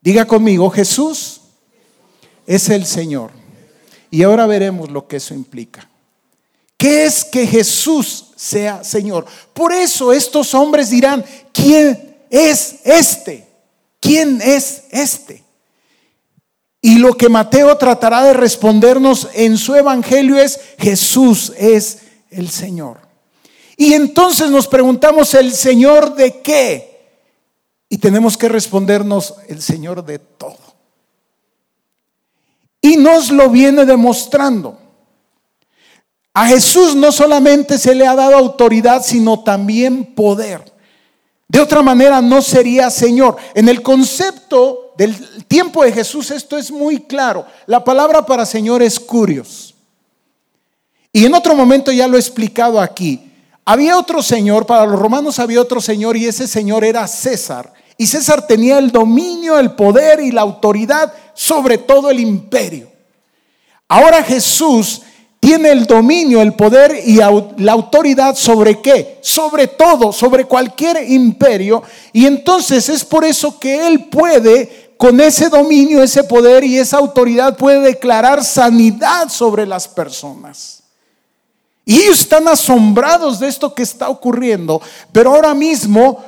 Diga 0.00 0.26
conmigo, 0.26 0.68
Jesús 0.70 1.42
es 2.46 2.68
el 2.68 2.84
Señor. 2.86 3.30
Y 4.10 4.24
ahora 4.24 4.46
veremos 4.46 4.90
lo 4.90 5.06
que 5.06 5.16
eso 5.16 5.32
implica. 5.32 5.88
¿Qué 6.76 7.04
es 7.04 7.24
que 7.24 7.46
Jesús 7.46 8.32
sea 8.34 8.82
Señor? 8.82 9.24
Por 9.54 9.72
eso 9.72 10.12
estos 10.12 10.52
hombres 10.52 10.90
dirán, 10.90 11.24
¿quién 11.52 12.16
es 12.28 12.76
este? 12.84 13.46
¿Quién 14.00 14.40
es 14.42 14.82
este? 14.90 15.41
Y 16.84 16.98
lo 16.98 17.14
que 17.14 17.28
Mateo 17.28 17.78
tratará 17.78 18.24
de 18.24 18.34
respondernos 18.34 19.28
en 19.34 19.56
su 19.56 19.76
evangelio 19.76 20.36
es, 20.36 20.58
Jesús 20.78 21.52
es 21.56 21.98
el 22.28 22.50
Señor. 22.50 22.98
Y 23.76 23.94
entonces 23.94 24.50
nos 24.50 24.66
preguntamos, 24.66 25.32
¿el 25.34 25.52
Señor 25.52 26.16
de 26.16 26.40
qué? 26.40 26.92
Y 27.88 27.98
tenemos 27.98 28.36
que 28.36 28.48
respondernos, 28.48 29.36
el 29.46 29.62
Señor 29.62 30.04
de 30.04 30.18
todo. 30.18 30.58
Y 32.80 32.96
nos 32.96 33.30
lo 33.30 33.48
viene 33.48 33.84
demostrando. 33.84 34.76
A 36.34 36.48
Jesús 36.48 36.96
no 36.96 37.12
solamente 37.12 37.78
se 37.78 37.94
le 37.94 38.08
ha 38.08 38.16
dado 38.16 38.36
autoridad, 38.36 39.04
sino 39.04 39.44
también 39.44 40.16
poder. 40.16 40.71
De 41.52 41.60
otra 41.60 41.82
manera 41.82 42.22
no 42.22 42.40
sería 42.40 42.88
Señor. 42.88 43.36
En 43.52 43.68
el 43.68 43.82
concepto 43.82 44.94
del 44.96 45.44
tiempo 45.44 45.84
de 45.84 45.92
Jesús 45.92 46.30
esto 46.30 46.56
es 46.56 46.70
muy 46.70 47.00
claro. 47.00 47.44
La 47.66 47.84
palabra 47.84 48.24
para 48.24 48.46
Señor 48.46 48.82
es 48.82 48.98
curios. 48.98 49.74
Y 51.12 51.26
en 51.26 51.34
otro 51.34 51.54
momento 51.54 51.92
ya 51.92 52.08
lo 52.08 52.16
he 52.16 52.20
explicado 52.20 52.80
aquí. 52.80 53.30
Había 53.66 53.98
otro 53.98 54.22
Señor, 54.22 54.64
para 54.64 54.86
los 54.86 54.98
romanos 54.98 55.38
había 55.38 55.60
otro 55.60 55.82
Señor 55.82 56.16
y 56.16 56.24
ese 56.24 56.48
Señor 56.48 56.84
era 56.84 57.06
César. 57.06 57.70
Y 57.98 58.06
César 58.06 58.46
tenía 58.46 58.78
el 58.78 58.90
dominio, 58.90 59.58
el 59.58 59.72
poder 59.72 60.20
y 60.20 60.32
la 60.32 60.40
autoridad 60.40 61.12
sobre 61.34 61.76
todo 61.76 62.08
el 62.08 62.18
imperio. 62.18 62.90
Ahora 63.88 64.22
Jesús 64.22 65.02
tiene 65.42 65.72
el 65.72 65.86
dominio, 65.86 66.40
el 66.40 66.54
poder 66.54 67.02
y 67.04 67.16
la 67.16 67.72
autoridad 67.72 68.36
sobre 68.36 68.80
qué? 68.80 69.18
Sobre 69.22 69.66
todo, 69.66 70.12
sobre 70.12 70.44
cualquier 70.44 71.10
imperio. 71.10 71.82
Y 72.12 72.26
entonces 72.26 72.88
es 72.88 73.04
por 73.04 73.24
eso 73.24 73.58
que 73.58 73.88
Él 73.88 74.04
puede 74.04 74.94
con 74.96 75.20
ese 75.20 75.48
dominio, 75.48 76.00
ese 76.00 76.22
poder 76.22 76.62
y 76.62 76.78
esa 76.78 76.98
autoridad 76.98 77.56
puede 77.56 77.80
declarar 77.80 78.44
sanidad 78.44 79.30
sobre 79.30 79.66
las 79.66 79.88
personas. 79.88 80.84
Y 81.84 82.02
ellos 82.02 82.20
están 82.20 82.46
asombrados 82.46 83.40
de 83.40 83.48
esto 83.48 83.74
que 83.74 83.82
está 83.82 84.10
ocurriendo, 84.10 84.80
pero 85.10 85.34
ahora 85.34 85.54
mismo 85.54 86.22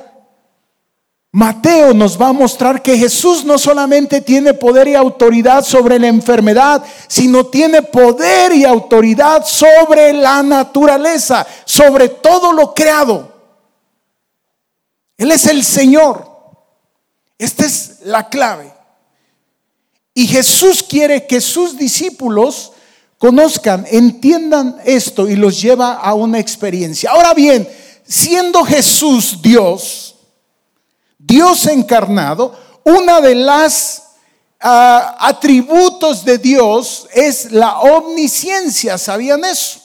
Mateo 1.35 1.93
nos 1.93 2.17
va 2.19 2.29
a 2.29 2.33
mostrar 2.33 2.81
que 2.81 2.97
Jesús 2.97 3.43
no 3.43 3.57
solamente 3.57 4.21
tiene 4.21 4.53
poder 4.53 4.87
y 4.87 4.95
autoridad 4.95 5.65
sobre 5.65 5.99
la 5.99 6.07
enfermedad, 6.07 6.81
sino 7.09 7.47
tiene 7.47 7.81
poder 7.81 8.53
y 8.53 8.63
autoridad 8.63 9.45
sobre 9.45 10.13
la 10.13 10.41
naturaleza, 10.41 11.45
sobre 11.65 12.07
todo 12.07 12.53
lo 12.53 12.73
creado. 12.73 13.33
Él 15.17 15.29
es 15.33 15.45
el 15.47 15.65
Señor. 15.65 16.25
Esta 17.37 17.65
es 17.65 17.97
la 18.05 18.29
clave. 18.29 18.71
Y 20.13 20.27
Jesús 20.27 20.81
quiere 20.83 21.27
que 21.27 21.41
sus 21.41 21.77
discípulos 21.77 22.71
conozcan, 23.17 23.85
entiendan 23.91 24.77
esto 24.85 25.27
y 25.27 25.35
los 25.35 25.61
lleva 25.61 25.95
a 25.95 26.13
una 26.13 26.39
experiencia. 26.39 27.11
Ahora 27.11 27.33
bien, 27.33 27.67
siendo 28.07 28.63
Jesús 28.63 29.41
Dios, 29.41 30.14
Dios 31.25 31.65
encarnado, 31.65 32.53
una 32.83 33.19
de 33.19 33.33
las 33.33 34.03
ah, 34.61 35.15
atributos 35.19 36.23
de 36.23 36.37
Dios 36.37 37.07
es 37.13 37.51
la 37.51 37.79
omnisciencia, 37.79 38.97
¿sabían 38.99 39.43
eso? 39.43 39.79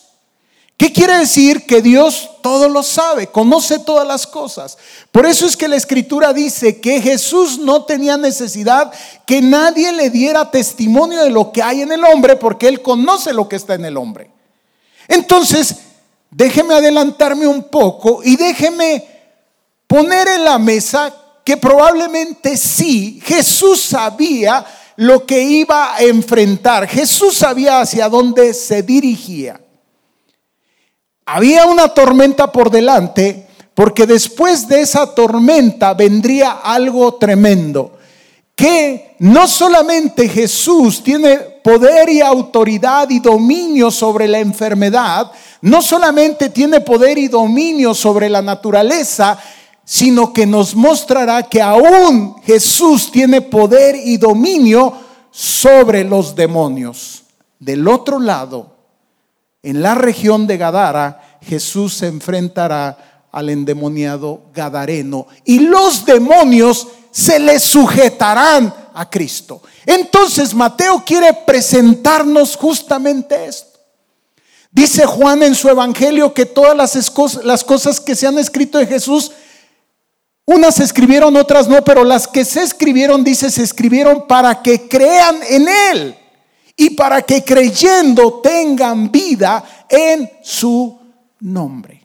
¿Qué 0.77 0.93
quiere 0.93 1.19
decir? 1.19 1.67
Que 1.67 1.83
Dios 1.83 2.31
todo 2.43 2.69
lo 2.69 2.83
sabe, 2.83 3.27
conoce 3.27 3.79
todas 3.79 4.07
las 4.07 4.27
cosas. 4.27 4.79
Por 5.13 5.27
eso 5.27 5.47
es 5.47 5.57
que 5.57 5.69
la 5.69 5.77
escritura 5.77 6.33
dice 6.33 6.81
que 6.81 7.01
Jesús 7.01 7.59
no 7.59 7.85
tenía 7.85 8.17
necesidad 8.17 8.91
que 9.27 9.43
nadie 9.43 9.93
le 9.93 10.09
diera 10.09 10.51
testimonio 10.51 11.23
de 11.23 11.31
lo 11.31 11.53
que 11.53 11.63
hay 11.63 11.83
en 11.83 11.93
el 11.93 12.05
hombre, 12.05 12.37
porque 12.37 12.69
Él 12.69 12.81
conoce 12.81 13.33
lo 13.33 13.49
que 13.49 13.57
está 13.57 13.75
en 13.75 13.85
el 13.85 13.97
hombre. 13.97 14.31
Entonces, 15.09 15.77
déjeme 16.31 16.75
adelantarme 16.75 17.47
un 17.47 17.65
poco 17.65 18.21
y 18.23 18.37
déjeme 18.37 19.07
poner 19.87 20.29
en 20.29 20.45
la 20.45 20.59
mesa 20.59 21.15
que 21.51 21.57
probablemente 21.57 22.57
sí, 22.57 23.21
Jesús 23.25 23.81
sabía 23.81 24.65
lo 24.95 25.27
que 25.27 25.43
iba 25.43 25.97
a 25.97 26.01
enfrentar. 26.01 26.87
Jesús 26.87 27.39
sabía 27.39 27.81
hacia 27.81 28.09
dónde 28.09 28.55
se 28.55 28.85
dirigía. 28.85 29.61
Había 31.27 31.67
una 31.67 31.89
tormenta 31.89 32.53
por 32.53 32.71
delante 32.71 33.49
porque 33.75 34.07
después 34.07 34.69
de 34.69 34.83
esa 34.83 35.13
tormenta 35.13 35.93
vendría 35.95 36.53
algo 36.53 37.15
tremendo. 37.15 37.99
Que 38.55 39.17
no 39.19 39.49
solamente 39.49 40.29
Jesús 40.29 41.03
tiene 41.03 41.37
poder 41.37 42.11
y 42.11 42.21
autoridad 42.21 43.11
y 43.11 43.19
dominio 43.19 43.91
sobre 43.91 44.29
la 44.29 44.39
enfermedad, 44.39 45.33
no 45.63 45.83
solamente 45.83 46.51
tiene 46.51 46.81
poder 46.81 47.19
y 47.19 47.27
dominio 47.27 47.93
sobre 47.93 48.29
la 48.29 48.41
naturaleza, 48.41 49.37
sino 49.85 50.33
que 50.33 50.47
nos 50.47 50.75
mostrará 50.75 51.43
que 51.43 51.61
aún 51.61 52.37
Jesús 52.43 53.11
tiene 53.11 53.41
poder 53.41 53.97
y 53.97 54.17
dominio 54.17 54.93
sobre 55.31 56.05
los 56.05 56.35
demonios. 56.35 57.23
Del 57.59 57.87
otro 57.89 58.19
lado, 58.19 58.77
en 59.63 59.83
la 59.83 59.95
región 59.95 60.47
de 60.47 60.57
Gadara, 60.57 61.39
Jesús 61.43 61.95
se 61.95 62.07
enfrentará 62.07 63.27
al 63.33 63.49
endemoniado 63.49 64.43
Gadareno 64.53 65.27
y 65.45 65.61
los 65.61 66.05
demonios 66.05 66.89
se 67.11 67.39
le 67.39 67.59
sujetarán 67.59 68.75
a 68.95 69.09
Cristo. 69.09 69.63
Entonces 69.87 70.55
Mateo 70.55 71.03
quiere 71.05 71.33
presentarnos 71.47 72.57
justamente 72.57 73.47
esto. 73.47 73.79
Dice 74.73 75.05
Juan 75.05 75.43
en 75.43 75.55
su 75.55 75.69
evangelio 75.69 76.33
que 76.33 76.47
todas 76.47 76.77
las, 76.77 77.13
las 77.45 77.65
cosas 77.65 77.99
que 77.99 78.15
se 78.15 78.27
han 78.27 78.39
escrito 78.39 78.79
de 78.79 78.87
Jesús, 78.87 79.33
unas 80.53 80.75
se 80.75 80.85
escribieron, 80.85 81.37
otras 81.37 81.69
no, 81.69 81.85
pero 81.85 82.03
las 82.03 82.27
que 82.27 82.45
se 82.45 82.63
escribieron, 82.63 83.23
dice, 83.23 83.53
se 83.53 83.63
escribieron 83.63 84.27
para 84.27 84.61
que 84.63 84.89
crean 84.89 85.39
en 85.49 85.69
Él 85.69 86.17
y 86.77 86.91
para 86.91 87.23
que 87.23 87.45
creyendo 87.45 88.41
tengan 88.43 89.13
vida 89.13 89.87
en 89.89 90.29
su 90.43 90.99
nombre. 91.39 92.05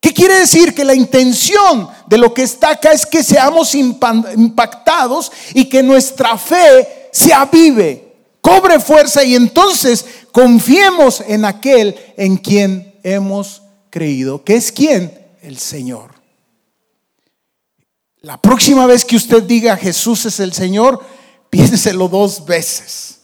¿Qué 0.00 0.12
quiere 0.12 0.40
decir? 0.40 0.74
Que 0.74 0.84
la 0.84 0.94
intención 0.94 1.88
de 2.08 2.18
lo 2.18 2.34
que 2.34 2.42
está 2.42 2.70
acá 2.70 2.90
es 2.90 3.06
que 3.06 3.22
seamos 3.22 3.76
impactados 3.76 5.30
y 5.54 5.66
que 5.66 5.84
nuestra 5.84 6.36
fe 6.36 7.08
se 7.12 7.32
avive, 7.32 8.16
cobre 8.40 8.80
fuerza 8.80 9.22
y 9.22 9.36
entonces 9.36 10.04
confiemos 10.32 11.22
en 11.24 11.44
aquel 11.44 11.94
en 12.16 12.36
quien 12.36 12.96
hemos 13.04 13.62
creído, 13.90 14.42
que 14.42 14.56
es 14.56 14.72
quien? 14.72 15.16
El 15.40 15.56
Señor. 15.56 16.19
La 18.22 18.40
próxima 18.40 18.86
vez 18.86 19.04
que 19.04 19.16
usted 19.16 19.42
diga 19.44 19.76
Jesús 19.76 20.26
es 20.26 20.40
el 20.40 20.52
Señor, 20.52 21.04
piénselo 21.50 22.08
dos 22.08 22.44
veces. 22.44 23.20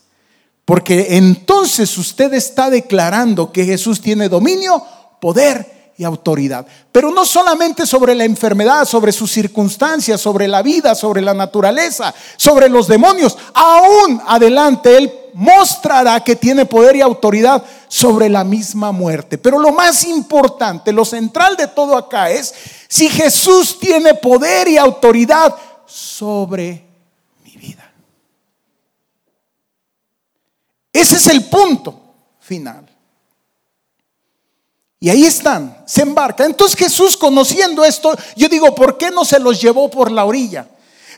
Porque 0.65 1.17
entonces 1.17 1.97
usted 1.97 2.35
está 2.35 2.71
declarando 2.71 3.53
que 3.53 3.65
Jesús 3.65 4.01
tiene 4.01 4.29
dominio, 4.29 4.83
poder 5.21 5.76
y 5.97 6.05
autoridad. 6.05 6.67
Pero 6.93 7.11
no 7.11 7.25
solamente 7.25 7.87
sobre 7.87 8.15
la 8.15 8.25
enfermedad, 8.25 8.85
sobre 8.85 9.13
sus 9.13 9.31
circunstancias, 9.31 10.21
sobre 10.21 10.47
la 10.47 10.63
vida, 10.63 10.95
sobre 10.95 11.23
la 11.23 11.35
naturaleza, 11.35 12.15
sobre 12.37 12.69
los 12.69 12.87
demonios. 12.87 13.37
Aún 13.55 14.21
adelante 14.27 14.97
Él 14.97 15.13
mostrará 15.35 16.23
que 16.23 16.37
tiene 16.37 16.67
poder 16.67 16.97
y 16.97 17.01
autoridad 17.01 17.63
sobre 17.89 18.29
la 18.29 18.45
misma 18.45 18.93
muerte. 18.93 19.39
Pero 19.39 19.59
lo 19.59 19.73
más 19.73 20.05
importante, 20.05 20.93
lo 20.93 21.05
central 21.05 21.57
de 21.57 21.69
todo 21.69 21.97
acá 21.97 22.31
es 22.31 22.55
si 22.89 23.09
Jesús 23.09 23.79
tiene 23.79 24.15
poder 24.15 24.69
y 24.69 24.77
autoridad 24.77 25.55
sobre 25.87 26.87
Ese 30.97 31.17
es 31.17 31.27
el 31.27 31.45
punto 31.45 32.01
final. 32.41 32.86
Y 34.99 35.11
ahí 35.11 35.25
están, 35.25 35.83
se 35.87 36.03
embarca. 36.03 36.45
Entonces 36.45 36.79
Jesús 36.79 37.17
conociendo 37.17 37.85
esto, 37.85 38.17
yo 38.35 38.49
digo, 38.49 38.75
¿por 38.75 38.97
qué 38.97 39.11
no 39.11 39.25
se 39.25 39.39
los 39.39 39.61
llevó 39.61 39.91
por 39.91 40.11
la 40.11 40.25
orilla? 40.25 40.69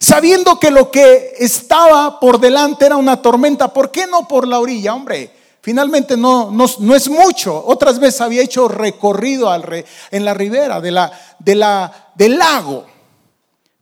Sabiendo 0.00 0.60
que 0.60 0.70
lo 0.70 0.90
que 0.90 1.34
estaba 1.38 2.20
por 2.20 2.40
delante 2.40 2.86
era 2.86 2.96
una 2.96 3.20
tormenta, 3.20 3.72
¿por 3.72 3.90
qué 3.90 4.06
no 4.06 4.26
por 4.28 4.46
la 4.46 4.60
orilla? 4.60 4.94
Hombre, 4.94 5.30
finalmente 5.60 6.16
no, 6.16 6.50
no, 6.50 6.94
es 6.94 7.08
mucho. 7.08 7.64
Otras 7.66 7.98
veces 7.98 8.20
había 8.20 8.42
hecho 8.42 8.68
recorrido 8.68 9.50
al 9.50 9.84
en 10.10 10.24
la 10.24 10.34
ribera 10.34 10.80
de 10.80 10.90
la, 10.90 11.12
de 11.38 11.54
la, 11.54 12.10
del 12.14 12.38
lago. 12.38 12.86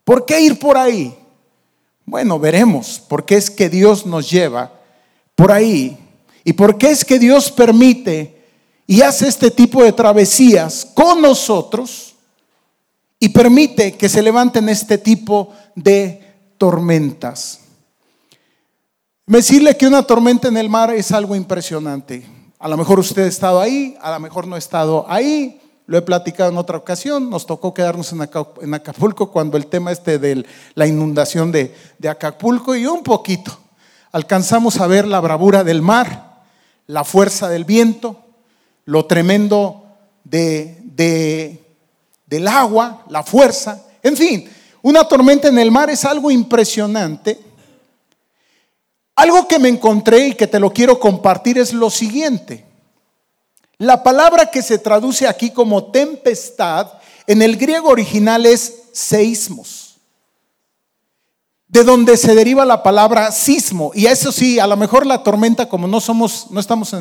¿Por 0.04 0.24
qué 0.24 0.40
ir 0.40 0.58
por 0.58 0.78
ahí? 0.78 1.16
Bueno, 2.04 2.38
veremos, 2.38 3.02
porque 3.08 3.36
es 3.36 3.50
que 3.50 3.68
Dios 3.68 4.06
nos 4.06 4.30
lleva 4.30 4.72
por 5.34 5.52
ahí. 5.52 5.98
¿Y 6.44 6.52
por 6.52 6.78
qué 6.78 6.90
es 6.90 7.04
que 7.04 7.18
Dios 7.18 7.50
permite 7.50 8.35
y 8.86 9.02
hace 9.02 9.28
este 9.28 9.50
tipo 9.50 9.82
de 9.82 9.92
travesías 9.92 10.86
con 10.94 11.20
nosotros 11.20 12.14
y 13.18 13.28
permite 13.30 13.96
que 13.96 14.08
se 14.08 14.22
levanten 14.22 14.68
este 14.68 14.98
tipo 14.98 15.52
de 15.74 16.22
tormentas? 16.58 17.60
Decirle 19.26 19.76
que 19.76 19.86
una 19.86 20.02
tormenta 20.02 20.48
en 20.48 20.56
el 20.56 20.68
mar 20.68 20.90
es 20.92 21.10
algo 21.10 21.34
impresionante. 21.34 22.24
A 22.58 22.68
lo 22.68 22.76
mejor 22.76 23.00
usted 23.00 23.24
ha 23.24 23.28
estado 23.28 23.60
ahí, 23.60 23.96
a 24.00 24.12
lo 24.12 24.20
mejor 24.20 24.46
no 24.46 24.54
ha 24.54 24.58
estado 24.58 25.04
ahí. 25.08 25.60
Lo 25.86 25.98
he 25.98 26.02
platicado 26.02 26.50
en 26.50 26.58
otra 26.58 26.78
ocasión. 26.78 27.28
Nos 27.28 27.46
tocó 27.46 27.74
quedarnos 27.74 28.12
en 28.12 28.74
Acapulco 28.74 29.30
cuando 29.30 29.56
el 29.56 29.66
tema 29.66 29.92
este 29.92 30.18
de 30.18 30.46
la 30.74 30.86
inundación 30.86 31.50
de 31.50 31.74
Acapulco 32.08 32.74
y 32.74 32.86
un 32.86 33.02
poquito 33.02 33.58
alcanzamos 34.16 34.80
a 34.80 34.86
ver 34.86 35.06
la 35.06 35.20
bravura 35.20 35.62
del 35.62 35.82
mar, 35.82 36.42
la 36.86 37.04
fuerza 37.04 37.50
del 37.50 37.66
viento, 37.66 38.25
lo 38.86 39.04
tremendo 39.04 39.84
de, 40.24 41.62
del 42.26 42.48
agua, 42.48 43.04
la 43.10 43.22
fuerza, 43.22 43.84
en 44.02 44.16
fin, 44.16 44.48
una 44.82 45.06
tormenta 45.06 45.48
en 45.48 45.58
el 45.58 45.70
mar 45.70 45.90
es 45.90 46.04
algo 46.04 46.30
impresionante. 46.30 47.38
Algo 49.16 49.48
que 49.48 49.58
me 49.58 49.68
encontré 49.68 50.28
y 50.28 50.34
que 50.34 50.46
te 50.46 50.60
lo 50.60 50.70
quiero 50.70 51.00
compartir 51.00 51.58
es 51.58 51.72
lo 51.72 51.90
siguiente. 51.90 52.64
La 53.78 54.02
palabra 54.02 54.50
que 54.50 54.62
se 54.62 54.78
traduce 54.78 55.26
aquí 55.26 55.50
como 55.50 55.90
tempestad 55.90 56.92
en 57.26 57.42
el 57.42 57.56
griego 57.56 57.88
original 57.88 58.46
es 58.46 58.84
seismos 58.92 59.86
de 61.68 61.84
donde 61.84 62.16
se 62.16 62.34
deriva 62.34 62.64
la 62.64 62.82
palabra 62.82 63.32
sismo. 63.32 63.90
Y 63.94 64.06
eso 64.06 64.30
sí, 64.32 64.58
a 64.58 64.66
lo 64.66 64.76
mejor 64.76 65.04
la 65.04 65.22
tormenta, 65.22 65.68
como 65.68 65.86
no 65.86 66.00
somos, 66.00 66.46
no 66.50 66.60
estamos 66.60 66.92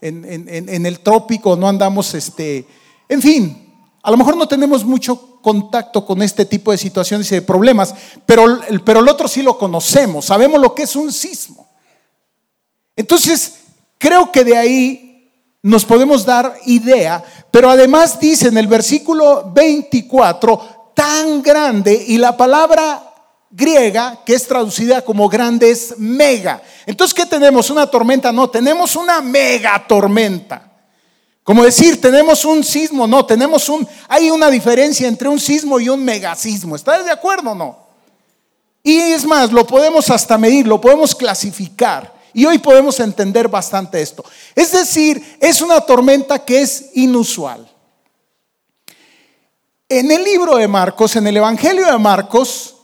en, 0.00 0.86
el 0.86 1.00
trópico, 1.00 1.56
no 1.56 1.68
andamos, 1.68 2.14
este, 2.14 2.66
en 3.08 3.22
fin, 3.22 3.74
a 4.02 4.10
lo 4.10 4.16
mejor 4.16 4.36
no 4.36 4.46
tenemos 4.46 4.84
mucho 4.84 5.40
contacto 5.42 6.04
con 6.04 6.22
este 6.22 6.44
tipo 6.44 6.70
de 6.70 6.78
situaciones 6.78 7.30
y 7.32 7.36
de 7.36 7.42
problemas, 7.42 7.94
pero, 8.26 8.60
pero 8.84 9.00
el 9.00 9.08
otro 9.08 9.28
sí 9.28 9.42
lo 9.42 9.58
conocemos, 9.58 10.26
sabemos 10.26 10.60
lo 10.60 10.74
que 10.74 10.84
es 10.84 10.96
un 10.96 11.12
sismo. 11.12 11.68
Entonces, 12.96 13.54
creo 13.98 14.32
que 14.32 14.44
de 14.44 14.56
ahí 14.56 15.08
nos 15.62 15.84
podemos 15.84 16.24
dar 16.24 16.56
idea, 16.66 17.22
pero 17.50 17.70
además 17.70 18.18
dice 18.18 18.48
en 18.48 18.58
el 18.58 18.66
versículo 18.66 19.50
24, 19.52 20.92
tan 20.94 21.42
grande, 21.42 22.04
y 22.08 22.18
la 22.18 22.36
palabra 22.36 23.07
griega 23.50 24.20
que 24.24 24.34
es 24.34 24.46
traducida 24.46 25.02
como 25.02 25.28
grandes 25.28 25.94
mega. 25.98 26.62
Entonces, 26.86 27.14
¿qué 27.14 27.26
tenemos? 27.26 27.70
¿Una 27.70 27.86
tormenta? 27.86 28.32
No, 28.32 28.48
tenemos 28.50 28.96
una 28.96 29.20
mega 29.20 29.84
tormenta. 29.86 30.64
Como 31.42 31.64
decir, 31.64 31.98
tenemos 32.00 32.44
un 32.44 32.62
sismo, 32.62 33.06
no, 33.06 33.24
tenemos 33.24 33.70
un, 33.70 33.88
hay 34.06 34.30
una 34.30 34.50
diferencia 34.50 35.08
entre 35.08 35.28
un 35.28 35.40
sismo 35.40 35.80
y 35.80 35.88
un 35.88 36.04
megasismo. 36.04 36.76
¿Estás 36.76 37.06
de 37.06 37.10
acuerdo 37.10 37.52
o 37.52 37.54
no? 37.54 37.88
Y 38.82 38.98
es 38.98 39.24
más, 39.24 39.50
lo 39.50 39.66
podemos 39.66 40.10
hasta 40.10 40.36
medir, 40.36 40.66
lo 40.66 40.80
podemos 40.80 41.14
clasificar. 41.14 42.14
Y 42.34 42.44
hoy 42.44 42.58
podemos 42.58 43.00
entender 43.00 43.48
bastante 43.48 44.00
esto. 44.00 44.24
Es 44.54 44.72
decir, 44.72 45.38
es 45.40 45.62
una 45.62 45.80
tormenta 45.80 46.44
que 46.44 46.60
es 46.60 46.90
inusual. 46.94 47.66
En 49.88 50.10
el 50.10 50.22
libro 50.22 50.56
de 50.56 50.68
Marcos, 50.68 51.16
en 51.16 51.26
el 51.26 51.38
Evangelio 51.38 51.86
de 51.86 51.96
Marcos, 51.96 52.76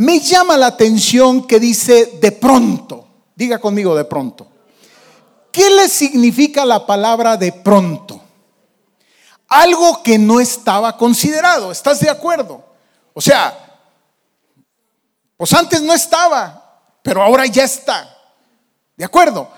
me 0.00 0.18
llama 0.18 0.56
la 0.56 0.68
atención 0.68 1.46
que 1.46 1.60
dice 1.60 2.18
de 2.22 2.32
pronto. 2.32 3.06
Diga 3.36 3.58
conmigo 3.58 3.94
de 3.94 4.06
pronto. 4.06 4.46
¿Qué 5.52 5.68
le 5.68 5.90
significa 5.90 6.64
la 6.64 6.86
palabra 6.86 7.36
de 7.36 7.52
pronto? 7.52 8.18
Algo 9.48 10.02
que 10.02 10.18
no 10.18 10.40
estaba 10.40 10.96
considerado. 10.96 11.70
¿Estás 11.70 12.00
de 12.00 12.08
acuerdo? 12.08 12.64
O 13.12 13.20
sea, 13.20 13.78
pues 15.36 15.52
antes 15.52 15.82
no 15.82 15.92
estaba, 15.92 16.80
pero 17.02 17.22
ahora 17.22 17.44
ya 17.44 17.64
está. 17.64 18.08
¿De 18.96 19.04
acuerdo? 19.04 19.50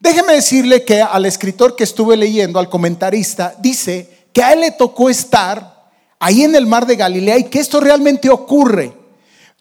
Déjeme 0.00 0.32
decirle 0.32 0.84
que 0.84 1.00
al 1.00 1.26
escritor 1.26 1.76
que 1.76 1.84
estuve 1.84 2.16
leyendo, 2.16 2.58
al 2.58 2.68
comentarista, 2.68 3.54
dice 3.58 4.26
que 4.32 4.42
a 4.42 4.52
él 4.52 4.62
le 4.62 4.72
tocó 4.72 5.08
estar 5.08 5.92
ahí 6.18 6.42
en 6.42 6.56
el 6.56 6.66
mar 6.66 6.86
de 6.86 6.96
Galilea 6.96 7.38
y 7.38 7.44
que 7.44 7.60
esto 7.60 7.78
realmente 7.78 8.28
ocurre. 8.30 8.98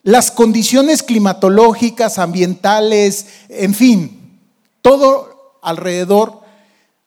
Las 0.04 0.32
condiciones 0.32 1.04
climatológicas, 1.04 2.20
ambientales, 2.20 3.26
en 3.50 3.74
fin, 3.74 4.40
todo 4.82 5.60
alrededor 5.62 6.40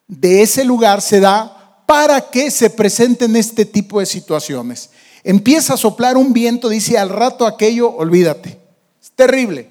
de 0.09 0.43
ese 0.43 0.65
lugar 0.65 1.01
se 1.01 1.21
da 1.21 1.85
para 1.87 2.31
que 2.31 2.51
se 2.51 2.71
presenten 2.71 3.37
este 3.37 3.65
tipo 3.65 4.01
de 4.01 4.07
situaciones. 4.07 4.91
Empieza 5.25 5.75
a 5.75 5.79
soplar 5.79 6.17
un 6.17 6.33
viento, 6.33 6.69
dice 6.69 6.99
al 6.99 7.09
rato 7.09 7.47
aquello, 7.47 7.91
olvídate. 7.91 8.61
Es 9.01 9.11
terrible. 9.13 9.71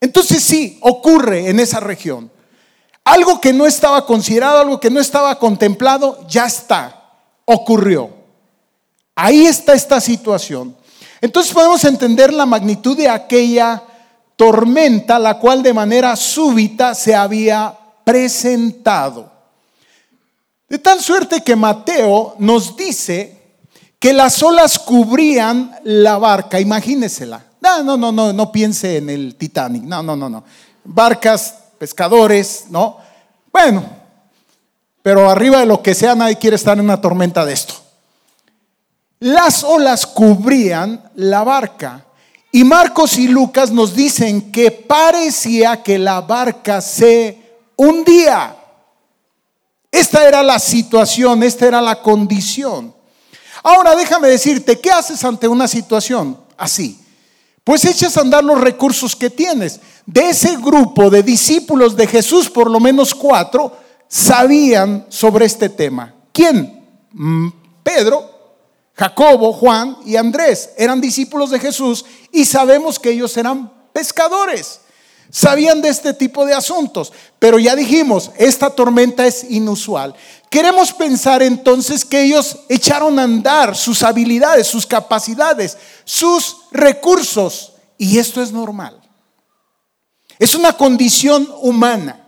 Entonces 0.00 0.42
sí, 0.42 0.78
ocurre 0.82 1.48
en 1.48 1.60
esa 1.60 1.80
región. 1.80 2.30
Algo 3.04 3.40
que 3.40 3.52
no 3.52 3.66
estaba 3.66 4.04
considerado, 4.06 4.60
algo 4.60 4.78
que 4.80 4.90
no 4.90 5.00
estaba 5.00 5.38
contemplado, 5.38 6.26
ya 6.28 6.46
está, 6.46 7.10
ocurrió. 7.44 8.10
Ahí 9.14 9.46
está 9.46 9.74
esta 9.74 10.00
situación. 10.00 10.76
Entonces 11.22 11.54
podemos 11.54 11.84
entender 11.84 12.32
la 12.32 12.44
magnitud 12.44 12.96
de 12.96 13.08
aquella 13.08 13.80
tormenta, 14.34 15.20
la 15.20 15.38
cual 15.38 15.62
de 15.62 15.72
manera 15.72 16.16
súbita 16.16 16.96
se 16.96 17.14
había 17.14 17.72
presentado. 18.02 19.30
De 20.68 20.78
tal 20.78 21.00
suerte 21.00 21.42
que 21.42 21.54
Mateo 21.54 22.34
nos 22.40 22.76
dice 22.76 23.40
que 24.00 24.12
las 24.12 24.42
olas 24.42 24.80
cubrían 24.80 25.78
la 25.84 26.18
barca, 26.18 26.58
imagínesela. 26.58 27.44
No, 27.60 27.84
no, 27.84 27.96
no, 27.96 28.10
no, 28.10 28.32
no 28.32 28.50
piense 28.50 28.96
en 28.96 29.08
el 29.08 29.36
Titanic, 29.36 29.84
no, 29.84 30.02
no, 30.02 30.16
no, 30.16 30.28
no. 30.28 30.42
Barcas, 30.82 31.54
pescadores, 31.78 32.64
¿no? 32.68 32.96
Bueno, 33.52 33.84
pero 35.02 35.30
arriba 35.30 35.60
de 35.60 35.66
lo 35.66 35.82
que 35.82 35.94
sea 35.94 36.16
nadie 36.16 36.36
quiere 36.36 36.56
estar 36.56 36.76
en 36.76 36.84
una 36.84 37.00
tormenta 37.00 37.44
de 37.44 37.52
esto. 37.52 37.81
Las 39.22 39.62
olas 39.62 40.04
cubrían 40.04 41.00
la 41.14 41.44
barca 41.44 42.04
y 42.50 42.64
Marcos 42.64 43.16
y 43.18 43.28
Lucas 43.28 43.70
nos 43.70 43.94
dicen 43.94 44.50
que 44.50 44.72
parecía 44.72 45.80
que 45.80 45.96
la 45.96 46.22
barca 46.22 46.80
se 46.80 47.38
hundía. 47.76 48.56
Esta 49.92 50.26
era 50.26 50.42
la 50.42 50.58
situación, 50.58 51.44
esta 51.44 51.68
era 51.68 51.80
la 51.80 52.02
condición. 52.02 52.92
Ahora 53.62 53.94
déjame 53.94 54.26
decirte, 54.26 54.80
¿qué 54.80 54.90
haces 54.90 55.24
ante 55.24 55.46
una 55.46 55.68
situación 55.68 56.36
así? 56.56 56.98
Pues 57.62 57.84
echas 57.84 58.16
a 58.16 58.22
andar 58.22 58.42
los 58.42 58.60
recursos 58.60 59.14
que 59.14 59.30
tienes. 59.30 59.78
De 60.04 60.30
ese 60.30 60.56
grupo 60.56 61.10
de 61.10 61.22
discípulos 61.22 61.94
de 61.94 62.08
Jesús, 62.08 62.50
por 62.50 62.68
lo 62.68 62.80
menos 62.80 63.14
cuatro, 63.14 63.76
sabían 64.08 65.06
sobre 65.10 65.46
este 65.46 65.68
tema. 65.68 66.12
¿Quién? 66.32 66.84
Mm, 67.12 67.50
Pedro, 67.84 68.31
Jacobo, 68.94 69.52
Juan 69.52 69.96
y 70.04 70.16
Andrés 70.16 70.70
eran 70.76 71.00
discípulos 71.00 71.50
de 71.50 71.58
Jesús 71.58 72.04
y 72.30 72.44
sabemos 72.44 72.98
que 72.98 73.10
ellos 73.10 73.36
eran 73.36 73.72
pescadores. 73.92 74.80
Sabían 75.30 75.80
de 75.80 75.88
este 75.88 76.12
tipo 76.12 76.44
de 76.44 76.52
asuntos, 76.52 77.10
pero 77.38 77.58
ya 77.58 77.74
dijimos, 77.74 78.30
esta 78.36 78.68
tormenta 78.68 79.26
es 79.26 79.44
inusual. 79.44 80.14
Queremos 80.50 80.92
pensar 80.92 81.42
entonces 81.42 82.04
que 82.04 82.22
ellos 82.22 82.58
echaron 82.68 83.18
a 83.18 83.22
andar 83.22 83.74
sus 83.74 84.02
habilidades, 84.02 84.66
sus 84.66 84.84
capacidades, 84.86 85.78
sus 86.04 86.58
recursos, 86.70 87.72
y 87.96 88.18
esto 88.18 88.42
es 88.42 88.52
normal. 88.52 89.00
Es 90.38 90.54
una 90.54 90.74
condición 90.74 91.48
humana. 91.62 92.21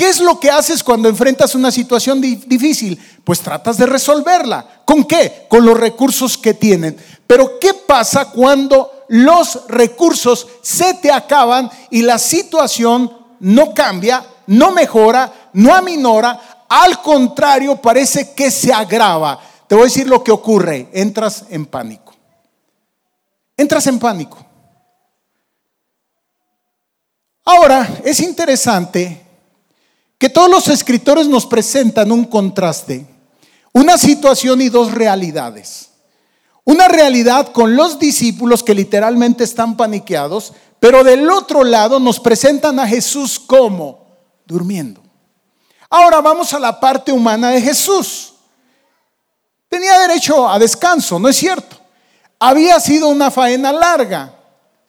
¿Qué 0.00 0.08
es 0.08 0.18
lo 0.18 0.40
que 0.40 0.50
haces 0.50 0.82
cuando 0.82 1.10
enfrentas 1.10 1.54
una 1.54 1.70
situación 1.70 2.22
difícil? 2.22 2.98
Pues 3.22 3.40
tratas 3.40 3.76
de 3.76 3.84
resolverla. 3.84 4.80
¿Con 4.86 5.04
qué? 5.04 5.44
Con 5.46 5.66
los 5.66 5.78
recursos 5.78 6.38
que 6.38 6.54
tienen. 6.54 6.96
Pero 7.26 7.58
¿qué 7.60 7.74
pasa 7.74 8.30
cuando 8.30 9.04
los 9.08 9.68
recursos 9.68 10.48
se 10.62 10.94
te 10.94 11.12
acaban 11.12 11.70
y 11.90 12.00
la 12.00 12.18
situación 12.18 13.14
no 13.40 13.74
cambia, 13.74 14.24
no 14.46 14.70
mejora, 14.70 15.50
no 15.52 15.74
aminora, 15.74 16.64
al 16.66 17.02
contrario, 17.02 17.76
parece 17.76 18.32
que 18.32 18.50
se 18.50 18.72
agrava. 18.72 19.38
Te 19.66 19.74
voy 19.74 19.82
a 19.82 19.88
decir 19.88 20.08
lo 20.08 20.24
que 20.24 20.32
ocurre, 20.32 20.88
entras 20.94 21.44
en 21.50 21.66
pánico. 21.66 22.14
Entras 23.54 23.86
en 23.86 23.98
pánico. 23.98 24.38
Ahora, 27.44 27.86
es 28.02 28.20
interesante 28.20 29.26
que 30.20 30.28
todos 30.28 30.50
los 30.50 30.68
escritores 30.68 31.26
nos 31.28 31.46
presentan 31.46 32.12
un 32.12 32.26
contraste, 32.26 33.06
una 33.72 33.96
situación 33.96 34.60
y 34.60 34.68
dos 34.68 34.92
realidades. 34.92 35.88
Una 36.62 36.88
realidad 36.88 37.52
con 37.52 37.74
los 37.74 37.98
discípulos 37.98 38.62
que 38.62 38.74
literalmente 38.74 39.44
están 39.44 39.78
paniqueados, 39.78 40.52
pero 40.78 41.02
del 41.04 41.30
otro 41.30 41.64
lado 41.64 41.98
nos 41.98 42.20
presentan 42.20 42.78
a 42.78 42.86
Jesús 42.86 43.40
como 43.40 44.18
durmiendo. 44.44 45.02
Ahora 45.88 46.20
vamos 46.20 46.52
a 46.52 46.60
la 46.60 46.78
parte 46.78 47.10
humana 47.10 47.48
de 47.48 47.62
Jesús. 47.62 48.34
Tenía 49.70 50.00
derecho 50.00 50.46
a 50.46 50.58
descanso, 50.58 51.18
¿no 51.18 51.30
es 51.30 51.36
cierto? 51.36 51.78
Había 52.38 52.78
sido 52.78 53.08
una 53.08 53.30
faena 53.30 53.72
larga, 53.72 54.34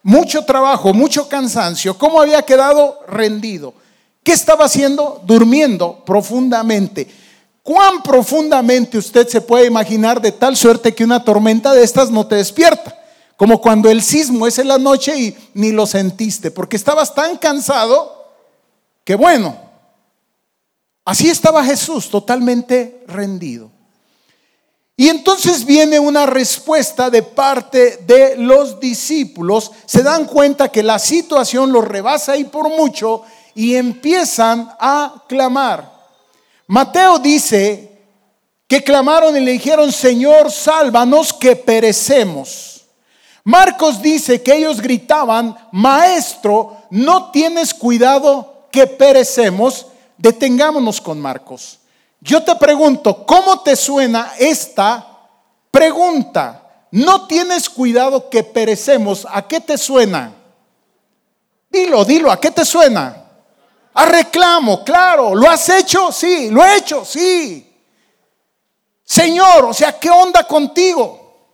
mucho 0.02 0.44
trabajo, 0.44 0.92
mucho 0.92 1.26
cansancio. 1.26 1.96
¿Cómo 1.96 2.20
había 2.20 2.42
quedado 2.42 3.00
rendido? 3.08 3.80
¿Qué 4.22 4.32
estaba 4.32 4.66
haciendo? 4.66 5.20
Durmiendo 5.24 6.04
profundamente. 6.04 7.08
¿Cuán 7.62 8.02
profundamente 8.02 8.98
usted 8.98 9.28
se 9.28 9.40
puede 9.40 9.66
imaginar 9.66 10.20
de 10.20 10.32
tal 10.32 10.56
suerte 10.56 10.94
que 10.94 11.04
una 11.04 11.24
tormenta 11.24 11.72
de 11.72 11.82
estas 11.82 12.10
no 12.10 12.26
te 12.26 12.36
despierta? 12.36 12.98
Como 13.36 13.60
cuando 13.60 13.90
el 13.90 14.02
sismo 14.02 14.46
es 14.46 14.58
en 14.58 14.68
la 14.68 14.78
noche 14.78 15.16
y 15.16 15.36
ni 15.54 15.72
lo 15.72 15.86
sentiste, 15.86 16.50
porque 16.50 16.76
estabas 16.76 17.14
tan 17.14 17.38
cansado 17.38 18.22
que 19.04 19.14
bueno, 19.16 19.56
así 21.04 21.28
estaba 21.28 21.64
Jesús, 21.64 22.08
totalmente 22.08 23.04
rendido. 23.08 23.70
Y 24.96 25.08
entonces 25.08 25.64
viene 25.64 25.98
una 25.98 26.26
respuesta 26.26 27.10
de 27.10 27.22
parte 27.22 27.98
de 28.06 28.36
los 28.36 28.78
discípulos, 28.78 29.72
se 29.86 30.02
dan 30.02 30.26
cuenta 30.26 30.68
que 30.68 30.82
la 30.82 30.98
situación 30.98 31.72
los 31.72 31.86
rebasa 31.86 32.36
y 32.36 32.44
por 32.44 32.68
mucho 32.68 33.22
y 33.54 33.76
empiezan 33.76 34.70
a 34.78 35.22
clamar. 35.28 35.90
Mateo 36.66 37.18
dice 37.18 37.92
que 38.66 38.82
clamaron 38.82 39.36
y 39.36 39.40
le 39.40 39.52
dijeron, 39.52 39.92
Señor, 39.92 40.50
sálvanos 40.50 41.32
que 41.32 41.56
perecemos. 41.56 42.84
Marcos 43.44 44.00
dice 44.00 44.42
que 44.42 44.56
ellos 44.56 44.80
gritaban, 44.80 45.56
Maestro, 45.72 46.78
no 46.90 47.30
tienes 47.30 47.74
cuidado 47.74 48.68
que 48.70 48.86
perecemos. 48.86 49.86
Detengámonos 50.16 51.00
con 51.00 51.20
Marcos. 51.20 51.80
Yo 52.20 52.42
te 52.42 52.54
pregunto, 52.54 53.26
¿cómo 53.26 53.60
te 53.60 53.74
suena 53.74 54.32
esta 54.38 55.06
pregunta? 55.70 56.62
No 56.92 57.26
tienes 57.26 57.68
cuidado 57.68 58.30
que 58.30 58.44
perecemos. 58.44 59.26
¿A 59.28 59.42
qué 59.48 59.60
te 59.60 59.76
suena? 59.76 60.32
Dilo, 61.68 62.04
dilo, 62.04 62.30
¿a 62.30 62.38
qué 62.38 62.50
te 62.50 62.64
suena? 62.64 63.21
A 63.94 64.06
reclamo, 64.06 64.82
claro. 64.84 65.34
¿Lo 65.34 65.48
has 65.48 65.68
hecho? 65.68 66.10
Sí. 66.12 66.50
¿Lo 66.50 66.64
he 66.64 66.78
hecho? 66.78 67.04
Sí. 67.04 67.68
Señor, 69.04 69.66
o 69.66 69.74
sea, 69.74 69.98
¿qué 69.98 70.10
onda 70.10 70.44
contigo? 70.44 71.50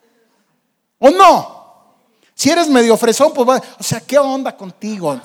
¿O 0.99 1.11
no? 1.11 1.59
Si 2.35 2.51
eres 2.51 2.69
medio 2.69 2.97
fresón, 2.97 3.33
pues 3.33 3.61
o 3.79 3.83
sea, 3.83 4.01
¿qué 4.01 4.17
onda 4.19 4.57
contigo? 4.57 5.21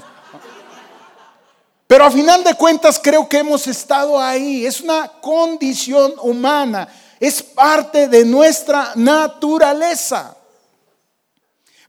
Pero 1.86 2.06
a 2.06 2.12
final 2.12 2.44
de 2.44 2.56
cuentas 2.56 3.00
creo 3.02 3.30
que 3.30 3.38
hemos 3.38 3.68
estado 3.68 4.20
ahí. 4.20 4.66
Es 4.66 4.82
una 4.82 5.08
condición 5.22 6.14
humana. 6.22 6.88
Es 7.20 7.44
parte 7.44 8.08
de 8.08 8.26
nuestra 8.26 8.94
naturaleza. 8.96 10.36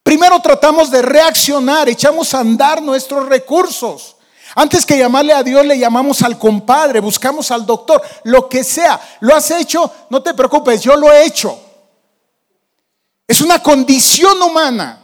Primero 0.02 0.38
tratamos 0.40 0.90
de 0.90 1.00
reaccionar, 1.00 1.88
echamos 1.88 2.34
a 2.34 2.40
andar 2.40 2.82
nuestros 2.82 3.26
recursos. 3.26 4.13
Antes 4.54 4.86
que 4.86 4.96
llamarle 4.96 5.32
a 5.32 5.42
Dios, 5.42 5.66
le 5.66 5.78
llamamos 5.78 6.22
al 6.22 6.38
compadre, 6.38 7.00
buscamos 7.00 7.50
al 7.50 7.66
doctor, 7.66 8.00
lo 8.24 8.48
que 8.48 8.62
sea. 8.62 9.00
¿Lo 9.20 9.34
has 9.34 9.50
hecho? 9.50 9.90
No 10.10 10.22
te 10.22 10.34
preocupes, 10.34 10.80
yo 10.80 10.96
lo 10.96 11.12
he 11.12 11.26
hecho. 11.26 11.58
Es 13.26 13.40
una 13.40 13.62
condición 13.62 14.40
humana. 14.42 15.00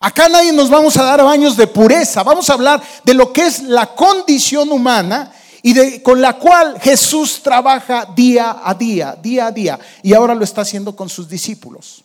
Acá 0.00 0.28
nadie 0.28 0.52
nos 0.52 0.70
vamos 0.70 0.96
a 0.96 1.02
dar 1.02 1.22
baños 1.22 1.56
de 1.56 1.66
pureza. 1.66 2.22
Vamos 2.22 2.48
a 2.48 2.54
hablar 2.54 2.82
de 3.04 3.14
lo 3.14 3.32
que 3.32 3.46
es 3.46 3.62
la 3.62 3.94
condición 3.94 4.70
humana 4.70 5.32
y 5.62 5.72
de, 5.72 6.02
con 6.02 6.20
la 6.20 6.38
cual 6.38 6.80
Jesús 6.80 7.42
trabaja 7.42 8.06
día 8.14 8.60
a 8.62 8.74
día, 8.74 9.16
día 9.20 9.46
a 9.48 9.52
día. 9.52 9.78
Y 10.02 10.14
ahora 10.14 10.34
lo 10.34 10.44
está 10.44 10.62
haciendo 10.62 10.94
con 10.94 11.08
sus 11.08 11.28
discípulos. 11.28 12.04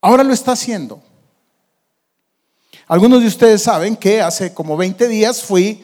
Ahora 0.00 0.22
lo 0.22 0.32
está 0.32 0.52
haciendo. 0.52 1.02
Algunos 2.92 3.22
de 3.22 3.28
ustedes 3.28 3.62
saben 3.62 3.96
que 3.96 4.20
hace 4.20 4.52
como 4.52 4.76
20 4.76 5.08
días 5.08 5.42
fui 5.42 5.82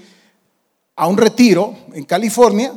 a 0.95 1.07
un 1.07 1.17
retiro 1.17 1.75
en 1.95 2.05
California. 2.05 2.75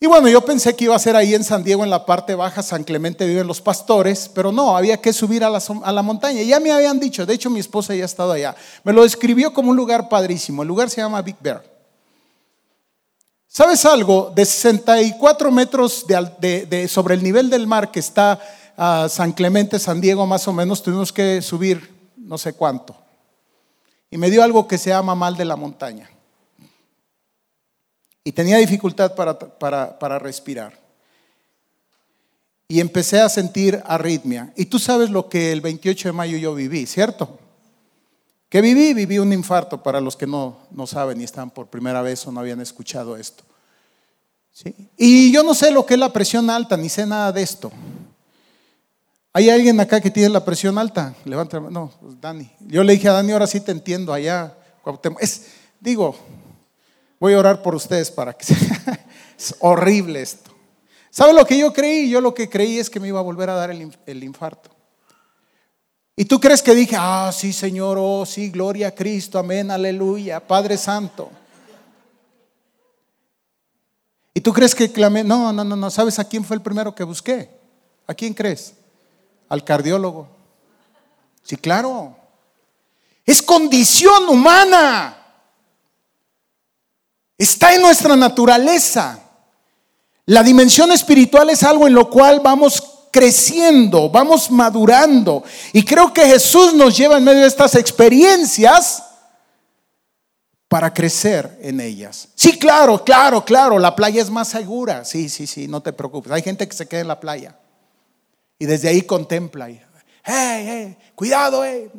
Y 0.00 0.06
bueno, 0.08 0.28
yo 0.28 0.44
pensé 0.44 0.74
que 0.74 0.86
iba 0.86 0.96
a 0.96 0.98
ser 0.98 1.14
ahí 1.14 1.32
en 1.32 1.44
San 1.44 1.62
Diego, 1.62 1.84
en 1.84 1.90
la 1.90 2.04
parte 2.04 2.34
baja, 2.34 2.60
San 2.64 2.82
Clemente 2.82 3.24
viven 3.24 3.46
los 3.46 3.60
pastores, 3.60 4.28
pero 4.34 4.50
no, 4.50 4.76
había 4.76 5.00
que 5.00 5.12
subir 5.12 5.44
a 5.44 5.48
la, 5.48 5.62
a 5.84 5.92
la 5.92 6.02
montaña. 6.02 6.42
Ya 6.42 6.58
me 6.58 6.72
habían 6.72 6.98
dicho, 6.98 7.24
de 7.24 7.34
hecho 7.34 7.50
mi 7.50 7.60
esposa 7.60 7.94
ya 7.94 8.02
ha 8.02 8.06
estado 8.06 8.32
allá, 8.32 8.56
me 8.82 8.92
lo 8.92 9.04
describió 9.04 9.54
como 9.54 9.70
un 9.70 9.76
lugar 9.76 10.08
padrísimo. 10.08 10.62
El 10.62 10.68
lugar 10.68 10.90
se 10.90 11.00
llama 11.00 11.22
Big 11.22 11.36
Bear. 11.38 11.62
¿Sabes 13.46 13.84
algo? 13.84 14.32
De 14.34 14.44
64 14.44 15.52
metros 15.52 16.04
de, 16.08 16.88
sobre 16.88 17.14
el 17.14 17.22
nivel 17.22 17.48
del 17.48 17.68
mar 17.68 17.92
que 17.92 18.00
está 18.00 18.40
San 19.08 19.30
Clemente, 19.34 19.78
San 19.78 20.00
Diego 20.00 20.26
más 20.26 20.48
o 20.48 20.52
menos, 20.52 20.82
tuvimos 20.82 21.12
que 21.12 21.42
subir 21.42 21.99
no 22.30 22.38
sé 22.38 22.52
cuánto. 22.52 22.94
Y 24.08 24.16
me 24.16 24.30
dio 24.30 24.44
algo 24.44 24.68
que 24.68 24.78
se 24.78 24.90
llama 24.90 25.16
mal 25.16 25.36
de 25.36 25.44
la 25.44 25.56
montaña. 25.56 26.08
Y 28.22 28.30
tenía 28.30 28.56
dificultad 28.58 29.16
para, 29.16 29.36
para, 29.98 30.18
respirar. 30.20 30.78
Y 32.68 32.78
empecé 32.78 33.20
a 33.20 33.28
sentir 33.28 33.82
arritmia. 33.84 34.52
Y 34.56 34.66
tú 34.66 34.78
sabes 34.78 35.10
lo 35.10 35.28
que 35.28 35.50
el 35.50 35.60
28 35.60 36.10
de 36.10 36.12
mayo 36.12 36.38
yo 36.38 36.54
viví, 36.54 36.86
¿cierto? 36.86 37.36
Que 38.48 38.60
viví, 38.60 38.94
viví 38.94 39.18
un 39.18 39.32
infarto 39.32 39.82
para 39.82 40.00
los 40.00 40.16
que 40.16 40.28
no, 40.28 40.56
no 40.70 40.86
saben 40.86 41.20
y 41.20 41.24
están 41.24 41.50
por 41.50 41.66
primera 41.66 42.00
vez 42.00 42.24
o 42.28 42.30
no 42.30 42.38
habían 42.38 42.60
escuchado 42.60 43.16
esto. 43.16 43.42
¿Sí? 44.52 44.72
Y 44.96 45.32
yo 45.32 45.42
no 45.42 45.52
sé 45.52 45.72
lo 45.72 45.84
que 45.84 45.94
es 45.94 46.00
la 46.00 46.12
presión 46.12 46.48
alta, 46.48 46.76
ni 46.76 46.88
sé 46.88 47.06
nada 47.06 47.32
de 47.32 47.42
esto. 47.42 47.72
¿Hay 49.32 49.48
alguien 49.48 49.78
acá 49.80 50.00
que 50.00 50.10
tiene 50.10 50.28
la 50.28 50.44
presión 50.44 50.76
alta? 50.78 51.14
Levanta 51.24 51.60
No, 51.60 51.92
pues 52.00 52.20
Dani. 52.20 52.50
Yo 52.60 52.82
le 52.82 52.94
dije 52.94 53.08
a 53.08 53.12
Dani, 53.12 53.32
ahora 53.32 53.46
sí 53.46 53.60
te 53.60 53.72
entiendo 53.72 54.12
allá. 54.12 54.56
Es, 55.20 55.46
digo, 55.78 56.16
Voy 57.20 57.34
a 57.34 57.38
orar 57.38 57.62
por 57.62 57.74
ustedes 57.74 58.10
para 58.10 58.32
que... 58.32 58.46
es 59.38 59.54
horrible 59.60 60.22
esto. 60.22 60.50
¿Sabe 61.10 61.34
lo 61.34 61.44
que 61.44 61.58
yo 61.58 61.72
creí? 61.72 62.08
Yo 62.08 62.22
lo 62.22 62.32
que 62.32 62.48
creí 62.48 62.78
es 62.78 62.88
que 62.88 62.98
me 62.98 63.08
iba 63.08 63.18
a 63.18 63.22
volver 63.22 63.50
a 63.50 63.54
dar 63.54 63.70
el, 63.70 64.24
infarto. 64.24 64.70
¿Y 66.16 66.24
tú 66.24 66.40
crees 66.40 66.62
que 66.62 66.74
dije, 66.74 66.96
ah, 66.98 67.30
sí, 67.34 67.52
Señor, 67.52 67.98
oh, 68.00 68.24
sí, 68.24 68.48
gloria 68.50 68.88
a 68.88 68.94
Cristo, 68.94 69.38
amén, 69.38 69.70
aleluya, 69.70 70.40
Padre 70.40 70.78
Santo? 70.78 71.30
¿Y 74.32 74.40
tú 74.40 74.52
crees 74.52 74.74
que 74.74 74.90
clamé? 74.90 75.22
No, 75.22 75.52
no, 75.52 75.62
no, 75.62 75.76
no. 75.76 75.90
¿Sabes 75.90 76.18
a 76.18 76.24
quién 76.24 76.44
fue 76.44 76.56
el 76.56 76.62
primero 76.62 76.94
que 76.94 77.04
busqué? 77.04 77.50
¿A 78.06 78.14
quién 78.14 78.32
crees? 78.32 78.74
Al 79.50 79.64
cardiólogo. 79.64 80.28
Sí, 81.42 81.56
claro. 81.56 82.16
Es 83.26 83.42
condición 83.42 84.28
humana. 84.28 85.16
Está 87.36 87.74
en 87.74 87.82
nuestra 87.82 88.16
naturaleza. 88.16 89.18
La 90.26 90.44
dimensión 90.44 90.92
espiritual 90.92 91.50
es 91.50 91.64
algo 91.64 91.88
en 91.88 91.94
lo 91.94 92.08
cual 92.08 92.40
vamos 92.40 93.08
creciendo, 93.10 94.08
vamos 94.08 94.52
madurando. 94.52 95.42
Y 95.72 95.84
creo 95.84 96.14
que 96.14 96.26
Jesús 96.26 96.72
nos 96.72 96.96
lleva 96.96 97.18
en 97.18 97.24
medio 97.24 97.40
de 97.40 97.48
estas 97.48 97.74
experiencias 97.74 99.02
para 100.68 100.94
crecer 100.94 101.58
en 101.60 101.80
ellas. 101.80 102.28
Sí, 102.36 102.56
claro, 102.56 103.02
claro, 103.04 103.44
claro, 103.44 103.80
la 103.80 103.96
playa 103.96 104.22
es 104.22 104.30
más 104.30 104.46
segura. 104.46 105.04
Sí, 105.04 105.28
sí, 105.28 105.48
sí, 105.48 105.66
no 105.66 105.80
te 105.80 105.92
preocupes. 105.92 106.30
Hay 106.30 106.42
gente 106.42 106.68
que 106.68 106.76
se 106.76 106.86
queda 106.86 107.00
en 107.00 107.08
la 107.08 107.18
playa 107.18 107.56
y 108.60 108.66
desde 108.66 108.88
ahí 108.88 109.02
contempla. 109.02 109.68
hey, 109.68 109.80
hey, 110.22 110.96
cuidado, 111.16 111.64
hey. 111.64 111.90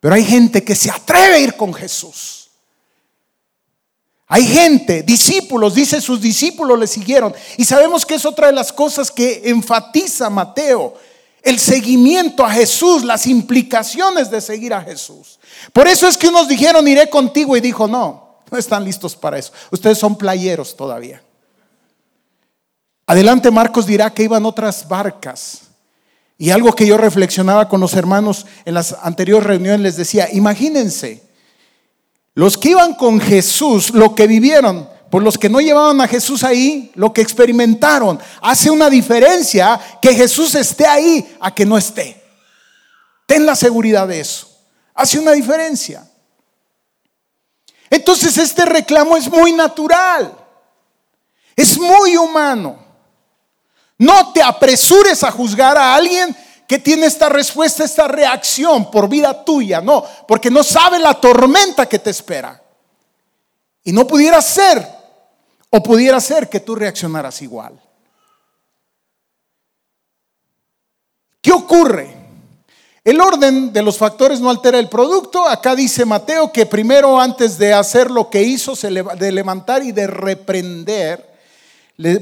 Pero 0.00 0.14
hay 0.14 0.24
gente 0.24 0.62
que 0.64 0.74
se 0.74 0.90
atreve 0.90 1.36
a 1.36 1.38
ir 1.38 1.54
con 1.54 1.72
Jesús. 1.72 2.50
Hay 4.26 4.44
gente, 4.44 5.02
discípulos, 5.02 5.74
dice 5.74 6.00
sus 6.00 6.20
discípulos 6.20 6.78
le 6.78 6.86
siguieron. 6.86 7.32
Y 7.56 7.64
sabemos 7.64 8.04
que 8.04 8.16
es 8.16 8.26
otra 8.26 8.48
de 8.48 8.52
las 8.52 8.72
cosas 8.72 9.10
que 9.10 9.42
enfatiza 9.44 10.28
Mateo 10.28 10.94
el 11.42 11.58
seguimiento 11.58 12.44
a 12.44 12.50
Jesús, 12.50 13.04
las 13.04 13.26
implicaciones 13.26 14.30
de 14.30 14.40
seguir 14.40 14.74
a 14.74 14.82
Jesús. 14.82 15.38
Por 15.72 15.86
eso 15.86 16.08
es 16.08 16.18
que 16.18 16.28
unos 16.28 16.48
dijeron, 16.48 16.86
iré 16.88 17.08
contigo 17.08 17.56
y 17.56 17.60
dijo, 17.60 17.86
no, 17.86 18.40
no 18.50 18.58
están 18.58 18.84
listos 18.84 19.14
para 19.14 19.38
eso. 19.38 19.52
Ustedes 19.70 19.96
son 19.96 20.18
playeros 20.18 20.76
todavía. 20.76 21.22
Adelante 23.10 23.50
Marcos 23.50 23.86
dirá 23.86 24.14
que 24.14 24.22
iban 24.22 24.46
otras 24.46 24.86
barcas. 24.86 25.62
Y 26.38 26.50
algo 26.50 26.72
que 26.72 26.86
yo 26.86 26.96
reflexionaba 26.96 27.68
con 27.68 27.80
los 27.80 27.94
hermanos 27.94 28.46
en 28.64 28.74
las 28.74 28.94
anteriores 29.02 29.48
reuniones 29.48 29.80
les 29.80 29.96
decía, 29.96 30.28
imagínense, 30.30 31.20
los 32.34 32.56
que 32.56 32.70
iban 32.70 32.94
con 32.94 33.18
Jesús, 33.20 33.90
lo 33.90 34.14
que 34.14 34.28
vivieron, 34.28 34.88
por 35.10 35.24
los 35.24 35.36
que 35.38 35.48
no 35.48 35.60
llevaban 35.60 36.00
a 36.00 36.06
Jesús 36.06 36.44
ahí, 36.44 36.92
lo 36.94 37.12
que 37.12 37.20
experimentaron, 37.20 38.20
hace 38.42 38.70
una 38.70 38.88
diferencia 38.88 39.80
que 40.00 40.14
Jesús 40.14 40.54
esté 40.54 40.86
ahí 40.86 41.36
a 41.40 41.52
que 41.52 41.66
no 41.66 41.76
esté. 41.76 42.22
Ten 43.26 43.44
la 43.44 43.56
seguridad 43.56 44.06
de 44.06 44.20
eso. 44.20 44.56
Hace 44.94 45.18
una 45.18 45.32
diferencia. 45.32 46.08
Entonces 47.90 48.38
este 48.38 48.64
reclamo 48.66 49.16
es 49.16 49.28
muy 49.28 49.50
natural. 49.50 50.32
Es 51.56 51.76
muy 51.76 52.16
humano. 52.16 52.79
No 54.00 54.32
te 54.32 54.42
apresures 54.42 55.22
a 55.24 55.30
juzgar 55.30 55.76
a 55.76 55.94
alguien 55.94 56.34
que 56.66 56.78
tiene 56.78 57.04
esta 57.04 57.28
respuesta, 57.28 57.84
esta 57.84 58.08
reacción 58.08 58.90
por 58.90 59.10
vida 59.10 59.44
tuya. 59.44 59.82
No, 59.82 60.02
porque 60.26 60.50
no 60.50 60.64
sabe 60.64 60.98
la 60.98 61.12
tormenta 61.12 61.86
que 61.86 61.98
te 61.98 62.08
espera. 62.08 62.62
Y 63.84 63.92
no 63.92 64.06
pudiera 64.06 64.40
ser 64.40 64.88
o 65.68 65.82
pudiera 65.82 66.18
ser 66.18 66.48
que 66.48 66.60
tú 66.60 66.74
reaccionaras 66.74 67.42
igual. 67.42 67.78
¿Qué 71.42 71.52
ocurre? 71.52 72.16
El 73.04 73.20
orden 73.20 73.70
de 73.70 73.82
los 73.82 73.98
factores 73.98 74.40
no 74.40 74.48
altera 74.48 74.78
el 74.78 74.88
producto. 74.88 75.46
Acá 75.46 75.76
dice 75.76 76.06
Mateo 76.06 76.50
que 76.50 76.64
primero 76.64 77.20
antes 77.20 77.58
de 77.58 77.74
hacer 77.74 78.10
lo 78.10 78.30
que 78.30 78.40
hizo, 78.42 78.72
de 78.74 79.32
levantar 79.32 79.82
y 79.82 79.92
de 79.92 80.06
reprender, 80.06 81.29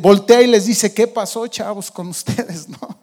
voltea 0.00 0.42
y 0.42 0.46
les 0.46 0.66
dice, 0.66 0.92
¿qué 0.92 1.06
pasó 1.06 1.46
chavos 1.46 1.90
con 1.90 2.08
ustedes? 2.08 2.68
¿No? 2.68 2.98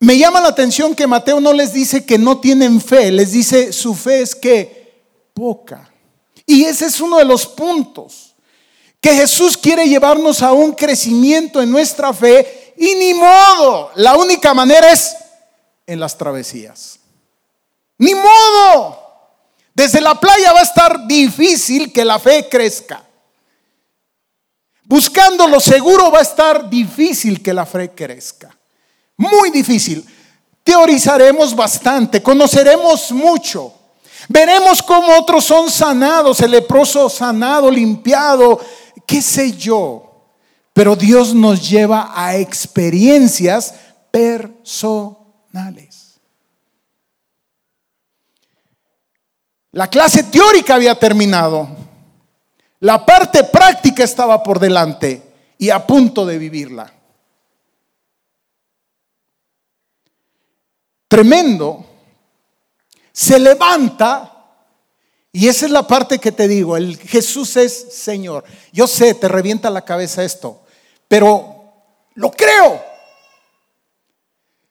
Me 0.00 0.16
llama 0.16 0.40
la 0.40 0.48
atención 0.48 0.94
que 0.94 1.06
Mateo 1.06 1.40
no 1.40 1.52
les 1.52 1.72
dice 1.72 2.04
que 2.04 2.18
no 2.18 2.38
tienen 2.38 2.80
fe, 2.80 3.10
les 3.10 3.32
dice 3.32 3.72
su 3.72 3.94
fe 3.94 4.22
es 4.22 4.34
que 4.34 5.02
poca. 5.34 5.92
Y 6.46 6.64
ese 6.64 6.86
es 6.86 7.00
uno 7.00 7.18
de 7.18 7.24
los 7.24 7.46
puntos 7.46 8.34
que 9.00 9.14
Jesús 9.14 9.56
quiere 9.56 9.88
llevarnos 9.88 10.42
a 10.42 10.52
un 10.52 10.72
crecimiento 10.72 11.60
en 11.60 11.70
nuestra 11.70 12.12
fe 12.12 12.74
y 12.76 12.94
ni 12.94 13.14
modo, 13.14 13.90
la 13.96 14.16
única 14.16 14.54
manera 14.54 14.92
es 14.92 15.16
en 15.86 15.98
las 15.98 16.16
travesías. 16.16 17.00
Ni 17.98 18.14
modo. 18.14 19.04
Desde 19.74 20.00
la 20.00 20.18
playa 20.18 20.52
va 20.52 20.60
a 20.60 20.64
estar 20.64 21.06
difícil 21.06 21.92
que 21.92 22.04
la 22.04 22.18
fe 22.18 22.48
crezca. 22.48 23.07
Buscando 24.88 25.46
lo 25.46 25.60
seguro 25.60 26.10
va 26.10 26.20
a 26.20 26.22
estar 26.22 26.70
difícil 26.70 27.42
que 27.42 27.52
la 27.52 27.66
fe 27.66 27.90
crezca. 27.90 28.56
Muy 29.18 29.50
difícil. 29.50 30.02
Teorizaremos 30.64 31.54
bastante, 31.54 32.22
conoceremos 32.22 33.12
mucho. 33.12 33.74
Veremos 34.30 34.82
cómo 34.82 35.18
otros 35.18 35.44
son 35.44 35.70
sanados, 35.70 36.40
el 36.40 36.52
leproso 36.52 37.10
sanado, 37.10 37.70
limpiado, 37.70 38.58
qué 39.06 39.20
sé 39.20 39.52
yo. 39.52 40.24
Pero 40.72 40.96
Dios 40.96 41.34
nos 41.34 41.68
lleva 41.68 42.10
a 42.14 42.36
experiencias 42.36 43.74
personales. 44.10 46.18
La 49.72 49.88
clase 49.88 50.22
teórica 50.22 50.76
había 50.76 50.98
terminado. 50.98 51.87
La 52.80 53.04
parte 53.04 53.44
práctica 53.44 54.04
estaba 54.04 54.42
por 54.42 54.58
delante 54.58 55.22
y 55.58 55.70
a 55.70 55.84
punto 55.84 56.24
de 56.24 56.38
vivirla. 56.38 56.92
Tremendo. 61.08 61.84
Se 63.12 63.38
levanta 63.38 64.38
y 65.32 65.48
esa 65.48 65.66
es 65.66 65.72
la 65.72 65.86
parte 65.86 66.18
que 66.18 66.32
te 66.32 66.48
digo, 66.48 66.76
el 66.76 66.96
Jesús 66.96 67.56
es 67.56 67.94
Señor. 67.94 68.44
Yo 68.72 68.86
sé, 68.86 69.14
te 69.14 69.28
revienta 69.28 69.70
la 69.70 69.84
cabeza 69.84 70.24
esto, 70.24 70.62
pero 71.06 71.72
lo 72.14 72.30
creo. 72.30 72.82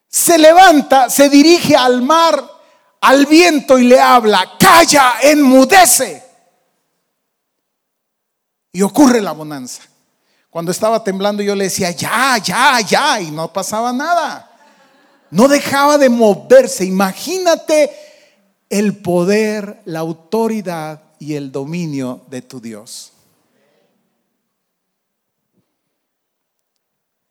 Se 0.08 0.36
levanta, 0.36 1.10
se 1.10 1.28
dirige 1.28 1.76
al 1.76 2.02
mar, 2.02 2.42
al 3.00 3.26
viento 3.26 3.78
y 3.78 3.84
le 3.84 4.00
habla, 4.00 4.56
calla, 4.58 5.14
enmudece. 5.22 6.27
Y 8.72 8.82
ocurre 8.82 9.20
la 9.20 9.32
bonanza. 9.32 9.82
Cuando 10.50 10.70
estaba 10.70 11.04
temblando 11.04 11.42
yo 11.42 11.54
le 11.54 11.64
decía, 11.64 11.90
ya, 11.90 12.38
ya, 12.38 12.80
ya, 12.80 13.20
y 13.20 13.30
no 13.30 13.52
pasaba 13.52 13.92
nada. 13.92 14.50
No 15.30 15.46
dejaba 15.48 15.98
de 15.98 16.08
moverse. 16.08 16.84
Imagínate 16.84 17.90
el 18.68 18.96
poder, 18.98 19.80
la 19.84 20.00
autoridad 20.00 21.02
y 21.18 21.34
el 21.34 21.52
dominio 21.52 22.22
de 22.28 22.42
tu 22.42 22.60
Dios. 22.60 23.12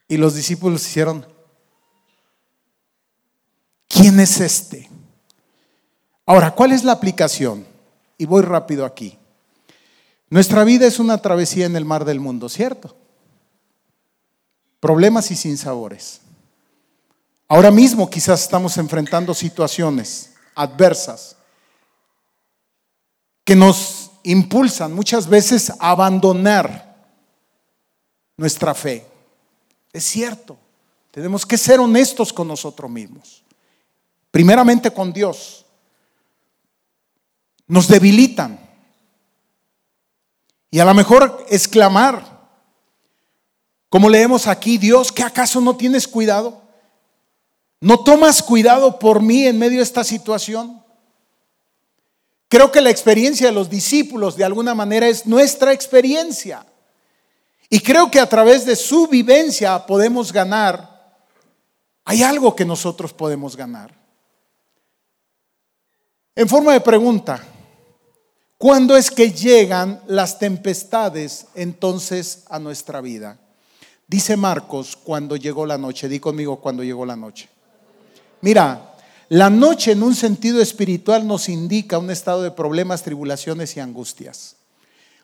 Y 0.07 0.17
los 0.17 0.35
discípulos 0.35 0.87
hicieron, 0.87 1.25
¿quién 3.87 4.19
es 4.19 4.39
este? 4.39 4.89
Ahora, 6.25 6.51
¿cuál 6.51 6.71
es 6.71 6.83
la 6.83 6.93
aplicación? 6.93 7.65
Y 8.17 8.25
voy 8.25 8.41
rápido 8.41 8.85
aquí. 8.85 9.17
Nuestra 10.29 10.63
vida 10.63 10.85
es 10.85 10.99
una 10.99 11.17
travesía 11.19 11.65
en 11.65 11.75
el 11.75 11.85
mar 11.85 12.03
del 12.05 12.19
mundo, 12.19 12.49
¿cierto? 12.49 12.95
Problemas 14.79 15.31
y 15.31 15.35
sinsabores. 15.35 16.21
Ahora 17.47 17.71
mismo 17.71 18.09
quizás 18.09 18.41
estamos 18.41 18.77
enfrentando 18.77 19.33
situaciones 19.33 20.33
adversas 20.53 21.37
que 23.45 23.55
nos 23.55 24.11
impulsan 24.23 24.93
muchas 24.93 25.29
veces 25.29 25.69
a 25.79 25.91
abandonar 25.91 26.97
nuestra 28.35 28.73
fe. 28.73 29.07
Es 29.93 30.03
cierto, 30.03 30.57
tenemos 31.11 31.45
que 31.45 31.57
ser 31.57 31.79
honestos 31.79 32.33
con 32.33 32.49
nosotros 32.49 32.91
mismos. 32.91 33.43
Primeramente 34.29 34.91
con 34.91 35.13
Dios. 35.13 35.65
Nos 37.67 37.87
debilitan. 37.87 38.66
Y 40.69 40.79
a 40.79 40.85
lo 40.85 40.93
mejor 40.93 41.45
exclamar, 41.49 42.37
como 43.89 44.09
leemos 44.09 44.47
aquí, 44.47 44.77
Dios, 44.77 45.11
¿que 45.11 45.23
acaso 45.23 45.61
no 45.61 45.77
tienes 45.77 46.07
cuidado? 46.07 46.61
¿No 47.79 48.03
tomas 48.03 48.43
cuidado 48.43 48.99
por 48.99 49.21
mí 49.21 49.45
en 49.45 49.57
medio 49.57 49.77
de 49.77 49.83
esta 49.83 50.03
situación? 50.03 50.83
Creo 52.49 52.71
que 52.71 52.81
la 52.81 52.89
experiencia 52.89 53.47
de 53.47 53.53
los 53.53 53.69
discípulos 53.69 54.35
de 54.35 54.43
alguna 54.43 54.73
manera 54.73 55.07
es 55.07 55.25
nuestra 55.25 55.73
experiencia. 55.73 56.65
Y 57.69 57.79
creo 57.79 58.09
que 58.09 58.19
a 58.19 58.29
través 58.29 58.65
de 58.65 58.75
su 58.75 59.07
vivencia 59.07 59.85
podemos 59.85 60.31
ganar. 60.31 61.15
Hay 62.05 62.23
algo 62.23 62.55
que 62.55 62.65
nosotros 62.65 63.13
podemos 63.13 63.55
ganar. 63.55 63.93
En 66.35 66.47
forma 66.47 66.71
de 66.71 66.81
pregunta, 66.81 67.43
¿cuándo 68.57 68.95
es 68.97 69.11
que 69.11 69.31
llegan 69.31 70.01
las 70.07 70.39
tempestades 70.39 71.47
entonces 71.55 72.43
a 72.49 72.59
nuestra 72.59 73.01
vida? 73.01 73.39
Dice 74.07 74.37
Marcos, 74.37 74.95
cuando 74.95 75.35
llegó 75.35 75.65
la 75.65 75.77
noche. 75.77 76.07
Di 76.07 76.19
conmigo, 76.19 76.61
cuando 76.61 76.83
llegó 76.83 77.05
la 77.05 77.15
noche. 77.15 77.49
Mira, 78.41 78.95
la 79.29 79.49
noche 79.49 79.91
en 79.91 80.03
un 80.03 80.15
sentido 80.15 80.61
espiritual 80.61 81.27
nos 81.27 81.49
indica 81.49 81.97
un 81.97 82.09
estado 82.09 82.41
de 82.43 82.51
problemas, 82.51 83.03
tribulaciones 83.03 83.75
y 83.75 83.81
angustias. 83.81 84.55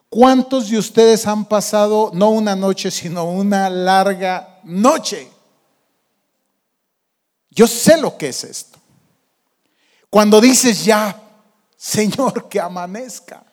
¿Cuántos 0.09 0.69
de 0.69 0.77
ustedes 0.77 1.25
han 1.25 1.45
pasado 1.45 2.11
no 2.13 2.29
una 2.29 2.55
noche, 2.55 2.91
sino 2.91 3.23
una 3.23 3.69
larga 3.69 4.59
noche? 4.63 5.29
Yo 7.49 7.67
sé 7.67 7.97
lo 7.97 8.17
que 8.17 8.29
es 8.29 8.43
esto. 8.43 8.79
Cuando 10.09 10.41
dices 10.41 10.83
ya, 10.83 11.22
Señor, 11.83 12.47
que 12.47 12.61
amanezca, 12.61 13.43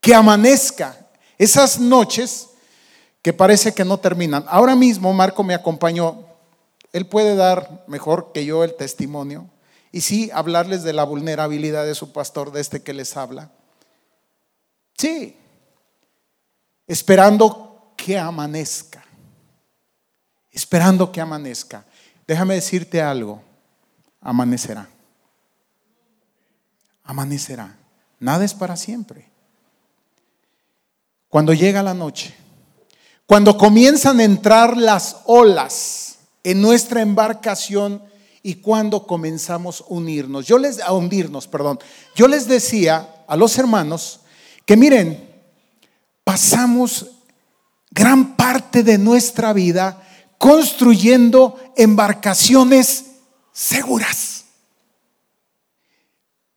que 0.00 0.14
amanezca. 0.14 0.96
Esas 1.36 1.80
noches 1.80 2.50
que 3.20 3.32
parece 3.32 3.74
que 3.74 3.84
no 3.84 3.98
terminan. 3.98 4.44
Ahora 4.46 4.76
mismo 4.76 5.12
Marco 5.12 5.42
me 5.42 5.54
acompañó. 5.54 6.24
Él 6.92 7.08
puede 7.08 7.34
dar 7.34 7.84
mejor 7.88 8.30
que 8.32 8.44
yo 8.44 8.62
el 8.62 8.76
testimonio 8.76 9.50
y 9.90 10.02
sí 10.02 10.30
hablarles 10.32 10.84
de 10.84 10.92
la 10.92 11.02
vulnerabilidad 11.02 11.84
de 11.84 11.96
su 11.96 12.12
pastor, 12.12 12.52
de 12.52 12.60
este 12.60 12.84
que 12.84 12.94
les 12.94 13.16
habla. 13.16 13.50
Sí, 14.96 15.36
esperando 16.86 17.92
que 17.96 18.16
amanezca, 18.16 19.04
esperando 20.52 21.10
que 21.10 21.20
amanezca. 21.20 21.84
Déjame 22.24 22.54
decirte 22.54 23.02
algo, 23.02 23.42
amanecerá, 24.20 24.88
amanecerá. 27.04 27.76
Nada 28.18 28.44
es 28.44 28.54
para 28.54 28.76
siempre. 28.76 29.28
Cuando 31.28 31.52
llega 31.52 31.82
la 31.82 31.94
noche, 31.94 32.34
cuando 33.26 33.56
comienzan 33.56 34.20
a 34.20 34.24
entrar 34.24 34.76
las 34.76 35.18
olas 35.26 36.18
en 36.42 36.60
nuestra 36.60 37.00
embarcación 37.00 38.02
y 38.42 38.56
cuando 38.56 39.06
comenzamos 39.06 39.80
a 39.80 39.84
unirnos. 39.88 40.46
Yo 40.46 40.58
les 40.58 40.80
a 40.80 40.92
hundirnos, 40.92 41.48
perdón. 41.48 41.78
Yo 42.14 42.28
les 42.28 42.46
decía 42.46 43.24
a 43.26 43.36
los 43.36 43.56
hermanos 43.58 44.20
que 44.66 44.76
miren, 44.76 45.30
pasamos 46.22 47.06
gran 47.90 48.36
parte 48.36 48.82
de 48.82 48.98
nuestra 48.98 49.54
vida 49.54 50.02
construyendo 50.36 51.58
embarcaciones 51.76 53.06
seguras. 53.52 54.33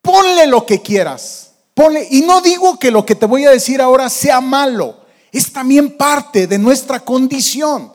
Ponle 0.07 0.47
lo 0.47 0.65
que 0.65 0.81
quieras. 0.81 1.51
Ponle 1.73 2.07
y 2.09 2.21
no 2.21 2.39
digo 2.39 2.79
que 2.79 2.91
lo 2.91 3.05
que 3.05 3.13
te 3.13 3.25
voy 3.25 3.43
a 3.43 3.49
decir 3.49 3.81
ahora 3.81 4.09
sea 4.09 4.39
malo 4.39 5.01
es 5.33 5.51
también 5.51 5.97
parte 5.97 6.47
de 6.47 6.57
nuestra 6.57 7.01
condición. 7.01 7.91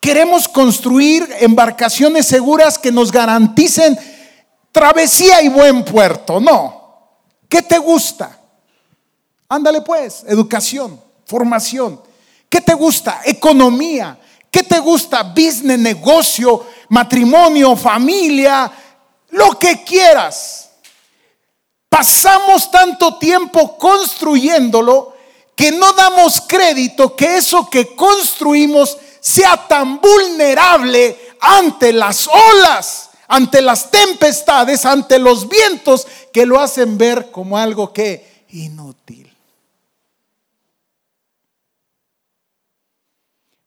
Queremos 0.00 0.48
construir 0.48 1.32
embarcaciones 1.38 2.26
seguras 2.26 2.80
que 2.80 2.90
nos 2.90 3.12
garanticen 3.12 3.96
travesía 4.72 5.40
y 5.40 5.50
buen 5.50 5.84
puerto. 5.84 6.40
No. 6.40 7.20
¿Qué 7.48 7.62
te 7.62 7.78
gusta? 7.78 8.40
Ándale 9.48 9.82
pues, 9.82 10.24
educación, 10.26 11.00
formación. 11.26 12.02
¿Qué 12.48 12.60
te 12.60 12.74
gusta? 12.74 13.20
Economía. 13.24 14.18
¿Qué 14.50 14.64
te 14.64 14.80
gusta? 14.80 15.22
Business, 15.22 15.78
negocio, 15.78 16.66
matrimonio, 16.88 17.76
familia, 17.76 18.68
lo 19.30 19.56
que 19.60 19.84
quieras. 19.84 20.71
Pasamos 21.92 22.70
tanto 22.70 23.18
tiempo 23.18 23.76
construyéndolo 23.76 25.14
que 25.54 25.70
no 25.72 25.92
damos 25.92 26.40
crédito 26.40 27.14
que 27.14 27.36
eso 27.36 27.68
que 27.68 27.94
construimos 27.94 28.96
sea 29.20 29.68
tan 29.68 30.00
vulnerable 30.00 31.34
ante 31.38 31.92
las 31.92 32.26
olas, 32.28 33.10
ante 33.28 33.60
las 33.60 33.90
tempestades, 33.90 34.86
ante 34.86 35.18
los 35.18 35.46
vientos 35.50 36.06
que 36.32 36.46
lo 36.46 36.58
hacen 36.58 36.96
ver 36.96 37.30
como 37.30 37.58
algo 37.58 37.92
que 37.92 38.46
inútil. 38.52 39.30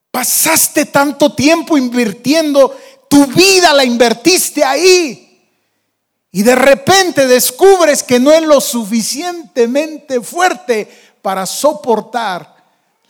Pasaste 0.09 0.85
tanto 0.88 1.31
tiempo 1.35 1.77
invirtiendo, 1.77 2.75
tu 3.07 3.27
vida 3.27 3.71
la 3.71 3.85
invertiste 3.85 4.63
ahí. 4.63 5.24
Y 6.36 6.43
de 6.43 6.54
repente 6.54 7.28
descubres 7.28 8.04
que 8.04 8.19
no 8.19 8.30
es 8.30 8.41
lo 8.43 8.60
suficientemente 8.60 10.19
fuerte 10.19 11.15
para 11.21 11.45
soportar 11.45 12.58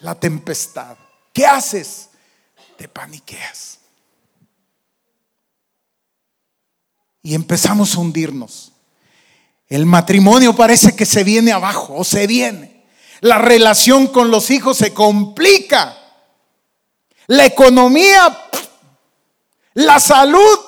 la 0.02 0.14
tempestad. 0.14 0.96
¿Qué 1.34 1.44
haces? 1.44 2.10
Te 2.78 2.88
paniqueas. 2.88 3.80
Y 7.24 7.34
empezamos 7.34 7.96
a 7.96 8.00
hundirnos. 8.02 8.74
El 9.70 9.88
matrimonio 9.88 10.56
parece 10.56 10.96
que 10.96 11.08
se 11.08 11.24
viene 11.24 11.52
abajo 11.52 11.96
o 11.96 12.04
se 12.04 12.28
viene. 12.28 12.86
La 13.22 13.40
relación 13.40 14.06
con 14.06 14.30
los 14.30 14.52
hijos 14.52 14.78
se 14.78 14.94
complica. 14.94 15.98
La 17.26 17.46
economía, 17.46 18.38
la 19.74 20.00
salud, 20.00 20.60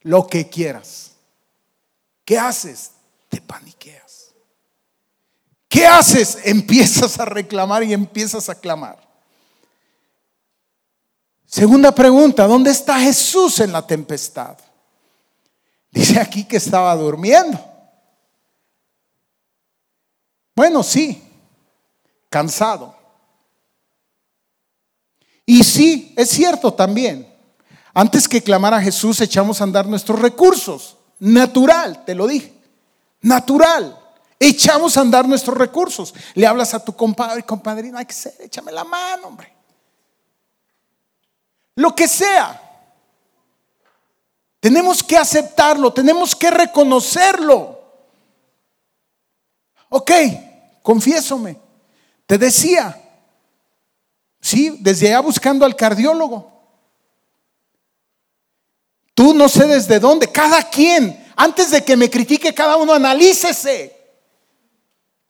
lo 0.00 0.26
que 0.26 0.48
quieras. 0.48 1.05
¿Qué 2.26 2.36
haces? 2.36 2.90
Te 3.28 3.40
paniqueas. 3.40 4.34
¿Qué 5.68 5.86
haces? 5.86 6.38
Empiezas 6.44 7.18
a 7.18 7.24
reclamar 7.24 7.84
y 7.84 7.94
empiezas 7.94 8.50
a 8.50 8.54
clamar. 8.56 8.98
Segunda 11.46 11.92
pregunta, 11.92 12.46
¿dónde 12.46 12.72
está 12.72 12.98
Jesús 12.98 13.60
en 13.60 13.72
la 13.72 13.86
tempestad? 13.86 14.58
Dice 15.92 16.20
aquí 16.20 16.44
que 16.44 16.56
estaba 16.56 16.94
durmiendo. 16.96 17.64
Bueno, 20.56 20.82
sí, 20.82 21.22
cansado. 22.28 22.96
Y 25.46 25.62
sí, 25.62 26.12
es 26.16 26.30
cierto 26.30 26.74
también. 26.74 27.32
Antes 27.94 28.26
que 28.26 28.42
clamar 28.42 28.74
a 28.74 28.82
Jesús, 28.82 29.20
echamos 29.20 29.60
a 29.60 29.64
andar 29.64 29.86
nuestros 29.86 30.18
recursos. 30.18 30.96
Natural, 31.18 32.04
te 32.04 32.14
lo 32.14 32.26
dije. 32.26 32.52
Natural. 33.22 33.98
Echamos 34.38 34.96
a 34.96 35.00
andar 35.00 35.26
nuestros 35.26 35.56
recursos. 35.56 36.14
Le 36.34 36.46
hablas 36.46 36.74
a 36.74 36.84
tu 36.84 36.94
compadre, 36.94 37.42
compadrina, 37.42 38.00
hay 38.00 38.06
que 38.06 38.12
ser, 38.12 38.34
échame 38.40 38.70
la 38.70 38.84
mano, 38.84 39.28
hombre. 39.28 39.52
Lo 41.76 41.94
que 41.94 42.06
sea. 42.06 42.62
Tenemos 44.60 45.02
que 45.02 45.16
aceptarlo, 45.16 45.92
tenemos 45.92 46.34
que 46.34 46.50
reconocerlo. 46.50 47.80
Ok, 49.88 50.10
confiésome. 50.82 51.58
Te 52.26 52.36
decía, 52.36 53.00
sí, 54.40 54.78
desde 54.80 55.08
allá 55.08 55.20
buscando 55.20 55.64
al 55.64 55.76
cardiólogo. 55.76 56.55
Tú 59.16 59.32
no 59.32 59.48
sé 59.48 59.66
desde 59.66 59.98
dónde, 59.98 60.30
cada 60.30 60.62
quien, 60.68 61.26
antes 61.36 61.70
de 61.70 61.82
que 61.82 61.96
me 61.96 62.10
critique, 62.10 62.52
cada 62.52 62.76
uno 62.76 62.92
analícese. 62.92 63.96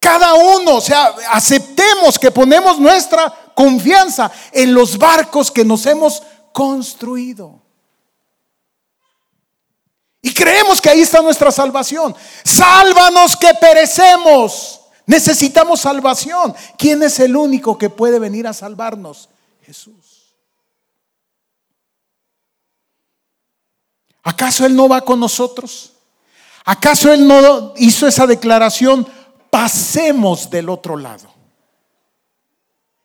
Cada 0.01 0.35
uno, 0.35 0.75
o 0.75 0.81
sea, 0.81 1.15
aceptemos 1.31 2.19
que 2.19 2.33
ponemos 2.33 2.81
nuestra 2.81 3.33
confianza 3.55 4.29
en 4.51 4.75
los 4.75 4.99
barcos 4.99 5.53
que 5.53 5.65
nos 5.65 5.87
hemos 5.87 6.21
construido. 6.53 7.63
Y 10.21 10.35
creemos 10.35 10.81
que 10.81 10.91
ahí 10.91 11.03
está 11.03 11.23
nuestra 11.23 11.53
salvación. 11.53 12.13
Sálvanos 12.43 13.37
que 13.37 13.55
perecemos. 13.55 14.81
Necesitamos 15.07 15.79
salvación. 15.79 16.57
¿Quién 16.77 17.05
es 17.05 17.21
el 17.21 17.37
único 17.37 17.79
que 17.79 17.89
puede 17.89 18.19
venir 18.19 18.49
a 18.49 18.53
salvarnos? 18.53 19.29
Jesús. 19.63 20.06
¿Acaso 24.27 24.67
Él 24.67 24.75
no 24.75 24.89
va 24.89 25.01
con 25.01 25.21
nosotros? 25.21 25.93
¿Acaso 26.65 27.13
Él 27.13 27.27
no 27.27 27.73
hizo 27.77 28.07
esa 28.07 28.27
declaración? 28.27 29.07
pasemos 29.57 30.51
del 30.51 30.69
otro 30.69 30.99
lado. 30.99 31.33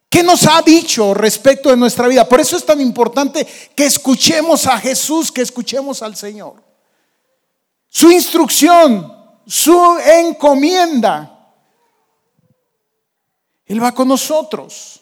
¿Qué 0.10 0.22
nos 0.22 0.46
ha 0.46 0.62
dicho 0.62 1.14
respecto 1.14 1.70
de 1.70 1.78
nuestra 1.78 2.10
vida? 2.10 2.28
Por 2.28 2.42
eso 2.42 2.58
es 2.58 2.66
tan 2.66 2.82
importante 2.82 3.48
que 3.74 3.86
escuchemos 3.86 4.68
a 4.68 4.78
Jesús, 4.78 5.32
que 5.32 5.44
escuchemos 5.44 6.02
al 6.02 6.18
Señor. 6.18 6.62
Su 7.88 8.12
instrucción 8.12 9.22
su 9.48 9.98
encomienda, 9.98 11.54
Él 13.66 13.82
va 13.82 13.94
con 13.94 14.10
nosotros. 14.10 15.00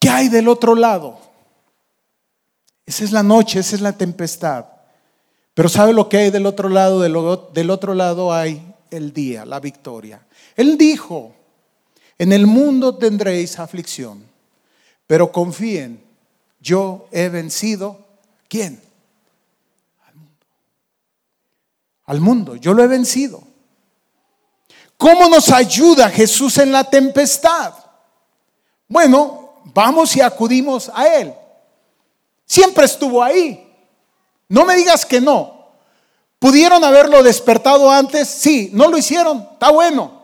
¿Qué 0.00 0.10
hay 0.10 0.28
del 0.28 0.48
otro 0.48 0.74
lado? 0.74 1.20
Esa 2.86 3.04
es 3.04 3.12
la 3.12 3.22
noche, 3.22 3.60
esa 3.60 3.76
es 3.76 3.82
la 3.82 3.92
tempestad. 3.92 4.66
Pero 5.54 5.68
¿sabe 5.68 5.92
lo 5.92 6.08
que 6.08 6.18
hay 6.18 6.30
del 6.30 6.46
otro 6.46 6.68
lado? 6.68 7.00
Del, 7.00 7.70
otro 7.70 7.94
lado 7.94 8.32
hay 8.32 8.74
el 8.90 9.12
día, 9.12 9.44
la 9.44 9.60
victoria. 9.60 10.26
Él 10.56 10.78
dijo, 10.78 11.34
en 12.18 12.32
el 12.32 12.46
mundo 12.46 12.96
tendréis 12.96 13.58
aflicción, 13.58 14.24
pero 15.06 15.30
confíen, 15.30 16.02
yo 16.60 17.06
he 17.10 17.28
vencido, 17.28 17.98
¿quién? 18.48 18.80
Al 20.06 20.14
mundo. 20.14 20.46
Al 22.06 22.20
mundo, 22.20 22.56
yo 22.56 22.72
lo 22.72 22.82
he 22.82 22.88
vencido. 22.88 23.42
¿Cómo 24.96 25.28
nos 25.28 25.50
ayuda 25.50 26.08
Jesús 26.08 26.58
en 26.58 26.72
la 26.72 26.84
tempestad? 26.84 27.74
Bueno, 28.88 29.60
vamos 29.74 30.16
y 30.16 30.20
acudimos 30.20 30.90
a 30.94 31.06
Él. 31.08 31.34
Siempre 32.52 32.84
estuvo 32.84 33.22
ahí. 33.22 33.66
No 34.46 34.66
me 34.66 34.76
digas 34.76 35.06
que 35.06 35.22
no. 35.22 35.68
¿Pudieron 36.38 36.84
haberlo 36.84 37.22
despertado 37.22 37.90
antes? 37.90 38.28
Sí. 38.28 38.68
¿No 38.74 38.88
lo 38.88 38.98
hicieron? 38.98 39.48
Está 39.54 39.70
bueno. 39.70 40.20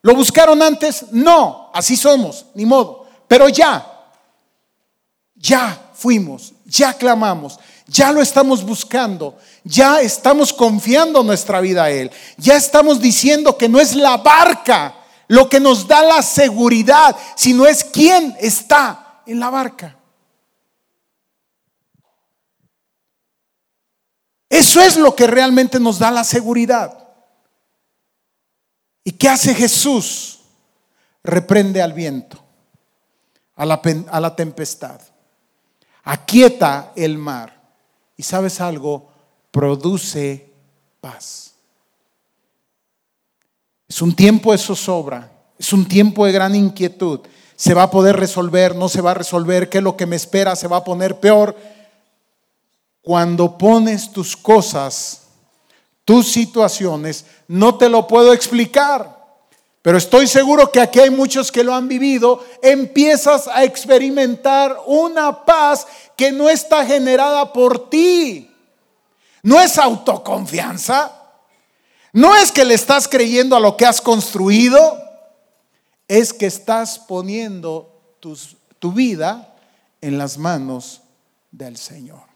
¿Lo 0.00 0.14
buscaron 0.14 0.62
antes? 0.62 1.06
No. 1.10 1.72
Así 1.74 1.96
somos, 1.96 2.46
ni 2.54 2.64
modo. 2.64 3.08
Pero 3.26 3.48
ya, 3.48 3.84
ya 5.34 5.90
fuimos, 5.92 6.52
ya 6.64 6.94
clamamos, 6.94 7.58
ya 7.88 8.12
lo 8.12 8.22
estamos 8.22 8.62
buscando, 8.62 9.36
ya 9.64 10.00
estamos 10.00 10.52
confiando 10.52 11.24
nuestra 11.24 11.60
vida 11.60 11.82
a 11.82 11.90
Él. 11.90 12.12
Ya 12.36 12.54
estamos 12.54 13.00
diciendo 13.00 13.58
que 13.58 13.68
no 13.68 13.80
es 13.80 13.96
la 13.96 14.18
barca 14.18 14.94
lo 15.26 15.48
que 15.48 15.58
nos 15.58 15.88
da 15.88 16.04
la 16.04 16.22
seguridad, 16.22 17.16
sino 17.34 17.66
es 17.66 17.82
quién 17.82 18.36
está 18.38 19.22
en 19.26 19.40
la 19.40 19.50
barca. 19.50 19.96
Eso 24.62 24.80
es 24.80 24.96
lo 24.96 25.16
que 25.16 25.26
realmente 25.26 25.80
nos 25.80 25.98
da 25.98 26.12
la 26.12 26.22
seguridad. 26.22 26.96
¿Y 29.02 29.10
qué 29.10 29.28
hace 29.28 29.56
Jesús? 29.56 30.38
Reprende 31.24 31.82
al 31.82 31.92
viento, 31.92 32.40
a 33.56 33.66
la, 33.66 33.82
a 34.08 34.20
la 34.20 34.36
tempestad, 34.36 35.00
aquieta 36.04 36.92
el 36.94 37.18
mar. 37.18 37.60
Y 38.16 38.22
sabes 38.22 38.60
algo, 38.60 39.08
produce 39.50 40.52
paz. 41.00 41.54
Es 43.88 44.00
un 44.00 44.14
tiempo 44.14 44.52
de 44.52 44.58
zozobra, 44.58 45.28
es 45.58 45.72
un 45.72 45.88
tiempo 45.88 46.24
de 46.24 46.30
gran 46.30 46.54
inquietud. 46.54 47.18
¿Se 47.56 47.74
va 47.74 47.82
a 47.82 47.90
poder 47.90 48.14
resolver? 48.14 48.76
¿No 48.76 48.88
se 48.88 49.00
va 49.00 49.10
a 49.10 49.14
resolver? 49.14 49.68
¿Qué 49.68 49.78
es 49.78 49.84
lo 49.84 49.96
que 49.96 50.06
me 50.06 50.14
espera? 50.14 50.54
¿Se 50.54 50.68
va 50.68 50.76
a 50.76 50.84
poner 50.84 51.18
peor? 51.18 51.56
Cuando 53.02 53.58
pones 53.58 54.10
tus 54.12 54.36
cosas, 54.36 55.22
tus 56.04 56.30
situaciones, 56.30 57.26
no 57.48 57.76
te 57.76 57.88
lo 57.88 58.06
puedo 58.06 58.32
explicar. 58.32 59.20
Pero 59.82 59.98
estoy 59.98 60.28
seguro 60.28 60.70
que 60.70 60.80
aquí 60.80 61.00
hay 61.00 61.10
muchos 61.10 61.50
que 61.50 61.64
lo 61.64 61.74
han 61.74 61.88
vivido. 61.88 62.44
Empiezas 62.62 63.48
a 63.48 63.64
experimentar 63.64 64.78
una 64.86 65.44
paz 65.44 65.86
que 66.16 66.30
no 66.30 66.48
está 66.48 66.86
generada 66.86 67.52
por 67.52 67.90
ti. 67.90 68.48
No 69.42 69.60
es 69.60 69.76
autoconfianza. 69.78 71.10
No 72.12 72.36
es 72.36 72.52
que 72.52 72.64
le 72.64 72.74
estás 72.74 73.08
creyendo 73.08 73.56
a 73.56 73.60
lo 73.60 73.76
que 73.76 73.84
has 73.84 74.00
construido. 74.00 75.02
Es 76.06 76.32
que 76.32 76.46
estás 76.46 77.00
poniendo 77.00 78.16
tu 78.78 78.92
vida 78.92 79.56
en 80.00 80.16
las 80.16 80.38
manos 80.38 81.00
del 81.50 81.76
Señor. 81.76 82.31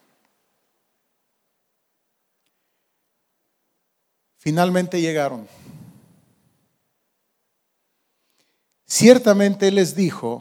Finalmente 4.46 5.00
llegaron. 5.00 5.48
Ciertamente 8.86 9.72
les 9.72 9.96
dijo, 9.96 10.40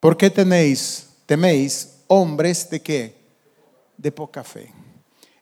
¿por 0.00 0.16
qué 0.16 0.30
tenéis, 0.30 1.08
teméis 1.26 1.96
hombres 2.06 2.70
de 2.70 2.80
qué? 2.80 3.14
De 3.98 4.10
poca 4.10 4.42
fe. 4.42 4.72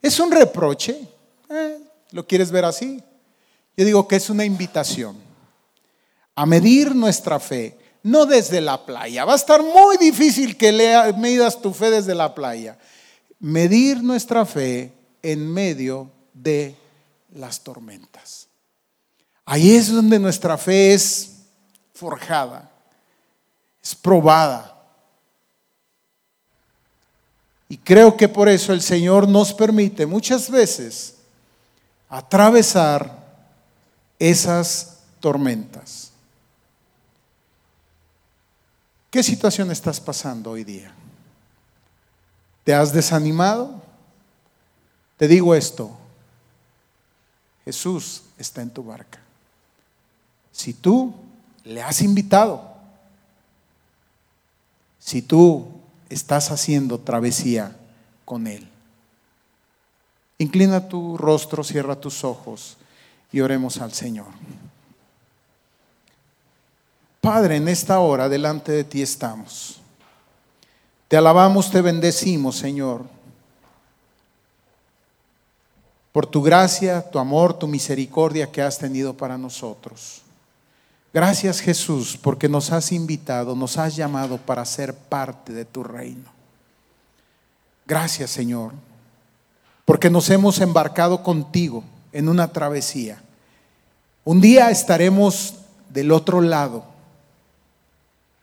¿Es 0.03 0.19
un 0.19 0.33
reproche? 0.33 1.07
Eh, 1.49 1.79
¿Lo 2.11 2.27
quieres 2.27 2.51
ver 2.51 2.65
así? 2.65 3.01
Yo 3.77 3.85
digo 3.85 4.09
que 4.09 4.17
es 4.17 4.29
una 4.29 4.45
invitación 4.45 5.17
a 6.35 6.45
medir 6.45 6.93
nuestra 6.93 7.39
fe, 7.39 7.79
no 8.03 8.27
desde 8.27 8.61
la 8.61 8.85
playa. 8.85 9.25
Va 9.25 9.35
a 9.35 9.37
estar 9.37 9.63
muy 9.63 9.97
difícil 9.97 10.57
que 10.57 10.73
lea, 10.73 11.13
midas 11.13 11.63
tu 11.63 11.73
fe 11.73 11.89
desde 11.93 12.17
la 12.17 12.35
playa. 12.35 12.81
Medir 13.39 14.03
nuestra 14.03 14.45
fe 14.45 14.93
en 15.23 15.49
medio 15.49 16.11
de 16.33 16.77
las 17.35 17.63
tormentas. 17.63 18.49
Ahí 19.45 19.75
es 19.75 19.93
donde 19.93 20.19
nuestra 20.19 20.57
fe 20.57 20.95
es 20.95 21.33
forjada, 21.95 22.71
es 23.83 23.95
probada. 23.95 24.69
Y 27.69 27.79
creo 27.79 28.17
que 28.17 28.29
por 28.29 28.49
eso 28.49 28.73
el 28.73 28.83
Señor 28.83 29.29
nos 29.29 29.53
permite 29.53 30.07
muchas 30.07 30.51
veces 30.51 31.15
atravesar 32.09 33.23
esas 34.19 34.99
tormentas. 35.21 36.13
¿Qué 39.11 39.23
situación 39.23 39.71
estás 39.71 40.01
pasando 40.01 40.51
hoy 40.53 40.65
día? 40.65 40.93
¿Te 42.65 42.75
has 42.75 42.93
desanimado? 42.93 43.83
Te 45.17 45.29
digo 45.29 45.55
esto, 45.55 45.97
Jesús 47.65 48.23
está 48.39 48.63
en 48.63 48.71
tu 48.71 48.83
barca. 48.83 49.21
Si 50.51 50.75
tú 50.75 51.15
le 51.65 51.83
has 51.83 52.03
invitado, 52.03 52.75
si 54.99 55.23
tú 55.23 55.67
estás 56.09 56.51
haciendo 56.51 56.99
travesía 56.99 57.77
con 58.25 58.47
Él, 58.47 58.69
inclina 60.39 60.89
tu 60.89 61.17
rostro, 61.17 61.65
cierra 61.65 62.01
tus 62.01 62.25
ojos 62.25 62.77
y 63.31 63.41
oremos 63.41 63.81
al 63.81 63.93
Señor. 63.93 64.29
Padre, 67.21 67.57
en 67.57 67.69
esta 67.69 68.01
hora 68.01 68.29
delante 68.29 68.73
de 68.73 68.85
ti 68.85 69.01
estamos. 69.01 69.81
Te 71.07 71.17
alabamos, 71.17 71.71
te 71.71 71.81
bendecimos, 71.81 72.57
Señor 72.57 73.22
por 76.13 76.27
tu 76.27 76.43
gracia, 76.43 77.11
tu 77.11 77.19
amor, 77.19 77.59
tu 77.59 77.67
misericordia 77.67 78.51
que 78.51 78.63
has 78.63 78.79
tenido 78.79 79.17
para 79.17 79.39
nosotros. 79.39 80.23
Gracias 81.13 81.61
Jesús 81.61 82.19
porque 82.21 82.49
nos 82.49 82.71
has 82.73 82.93
invitado, 82.93 83.57
nos 83.57 83.79
has 83.79 83.97
llamado 83.97 84.39
para 84.39 84.65
ser 84.65 84.95
parte 84.95 85.53
de 85.53 85.65
tu 85.65 85.83
reino. 85.83 86.31
Gracias 87.87 88.31
Señor 88.31 88.73
porque 89.85 90.11
nos 90.11 90.31
hemos 90.31 90.61
embarcado 90.61 91.23
contigo 91.23 91.85
en 92.13 92.29
una 92.29 92.53
travesía. 92.53 93.23
Un 94.25 94.41
día 94.41 94.71
estaremos 94.71 95.55
del 95.91 96.13
otro 96.13 96.41
lado 96.41 96.85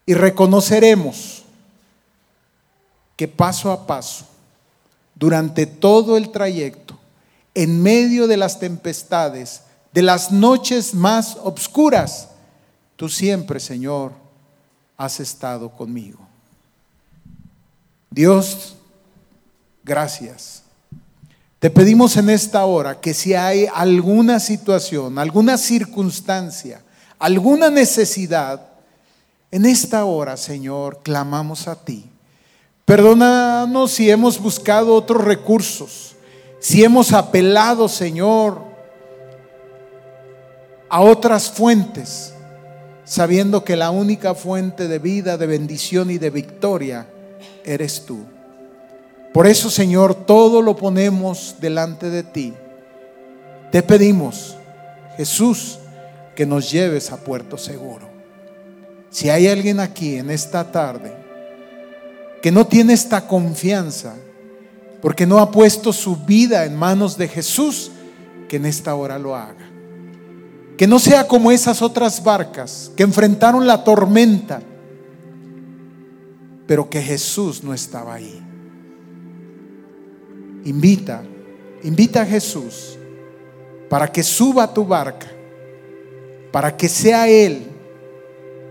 y 0.05 0.13
reconoceremos 0.13 1.43
que 3.15 3.27
paso 3.27 3.71
a 3.71 3.85
paso, 3.85 4.25
durante 5.15 5.65
todo 5.65 6.17
el 6.17 6.29
trayecto, 6.31 6.97
en 7.53 7.81
medio 7.81 8.27
de 8.27 8.37
las 8.37 8.59
tempestades, 8.59 9.61
de 9.91 10.01
las 10.01 10.31
noches 10.31 10.93
más 10.93 11.37
obscuras, 11.41 12.29
tú 12.95 13.09
siempre, 13.09 13.59
Señor, 13.59 14.13
has 14.97 15.19
estado 15.19 15.69
conmigo. 15.69 16.19
Dios, 18.09 18.75
gracias. 19.83 20.63
Te 21.59 21.69
pedimos 21.69 22.15
en 22.17 22.29
esta 22.29 22.65
hora 22.65 22.99
que 22.99 23.13
si 23.13 23.33
hay 23.33 23.67
alguna 23.73 24.39
situación, 24.39 25.17
alguna 25.19 25.57
circunstancia, 25.57 26.81
alguna 27.17 27.69
necesidad, 27.69 28.61
en 29.51 29.65
esta 29.65 30.05
hora, 30.05 30.37
Señor, 30.37 31.01
clamamos 31.03 31.67
a 31.67 31.75
ti. 31.75 32.05
Perdónanos 32.85 33.91
si 33.91 34.09
hemos 34.09 34.39
buscado 34.39 34.93
otros 34.93 35.23
recursos 35.23 36.08
si 36.59 36.83
hemos 36.83 37.13
apelado, 37.13 37.87
Señor, 37.87 38.61
a 40.89 41.01
otras 41.01 41.49
fuentes, 41.49 42.33
sabiendo 43.05 43.63
que 43.63 43.75
la 43.75 43.91
única 43.91 44.35
fuente 44.35 44.87
de 44.87 44.99
vida, 44.99 45.37
de 45.37 45.47
bendición 45.47 46.11
y 46.11 46.17
de 46.17 46.29
victoria 46.29 47.07
eres 47.63 48.05
tú. 48.05 48.19
Por 49.33 49.47
eso, 49.47 49.69
Señor, 49.69 50.25
todo 50.25 50.61
lo 50.61 50.75
ponemos 50.75 51.55
delante 51.59 52.09
de 52.09 52.23
ti. 52.23 52.53
Te 53.71 53.83
pedimos, 53.83 54.57
Jesús, 55.15 55.79
que 56.35 56.45
nos 56.45 56.71
lleves 56.71 57.11
a 57.11 57.17
puerto 57.17 57.57
seguro. 57.57 58.09
Si 59.11 59.29
hay 59.29 59.47
alguien 59.47 59.79
aquí 59.79 60.15
en 60.15 60.29
esta 60.29 60.71
tarde 60.71 61.13
que 62.41 62.51
no 62.51 62.65
tiene 62.65 62.93
esta 62.93 63.27
confianza, 63.27 64.15
porque 65.01 65.25
no 65.25 65.39
ha 65.39 65.51
puesto 65.51 65.93
su 65.93 66.15
vida 66.17 66.65
en 66.65 66.75
manos 66.75 67.17
de 67.17 67.27
Jesús, 67.27 67.91
que 68.47 68.57
en 68.57 68.65
esta 68.65 68.95
hora 68.95 69.17
lo 69.17 69.35
haga. 69.35 69.69
Que 70.77 70.87
no 70.87 70.99
sea 70.99 71.27
como 71.27 71.51
esas 71.51 71.81
otras 71.81 72.23
barcas 72.23 72.91
que 72.95 73.03
enfrentaron 73.03 73.67
la 73.67 73.83
tormenta, 73.83 74.61
pero 76.67 76.89
que 76.89 77.01
Jesús 77.01 77.63
no 77.63 77.73
estaba 77.73 78.13
ahí. 78.13 78.41
Invita, 80.65 81.23
invita 81.83 82.21
a 82.21 82.25
Jesús 82.25 82.97
para 83.89 84.11
que 84.11 84.23
suba 84.23 84.63
a 84.63 84.73
tu 84.73 84.85
barca, 84.85 85.27
para 86.51 86.75
que 86.75 86.89
sea 86.89 87.27
Él 87.27 87.67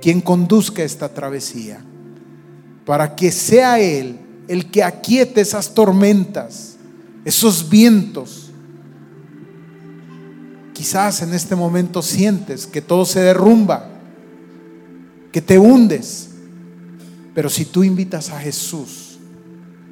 quien 0.00 0.20
conduzca 0.20 0.82
esta 0.82 1.08
travesía, 1.08 1.84
para 2.84 3.16
que 3.16 3.32
sea 3.32 3.80
Él 3.80 4.27
el 4.48 4.70
que 4.70 4.82
aquiete 4.82 5.42
esas 5.42 5.74
tormentas, 5.74 6.76
esos 7.24 7.68
vientos. 7.68 8.50
Quizás 10.72 11.22
en 11.22 11.34
este 11.34 11.54
momento 11.54 12.02
sientes 12.02 12.66
que 12.66 12.80
todo 12.80 13.04
se 13.04 13.20
derrumba, 13.20 13.90
que 15.30 15.42
te 15.42 15.58
hundes, 15.58 16.30
pero 17.34 17.50
si 17.50 17.66
tú 17.66 17.84
invitas 17.84 18.30
a 18.30 18.40
Jesús, 18.40 19.18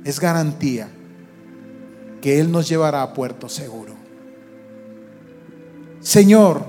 es 0.05 0.19
garantía 0.19 0.89
que 2.23 2.41
Él 2.41 2.51
nos 2.51 2.69
llevará 2.69 3.03
a 3.03 3.13
puerto 3.13 3.49
seguro. 3.49 3.95
Señor, 6.01 6.65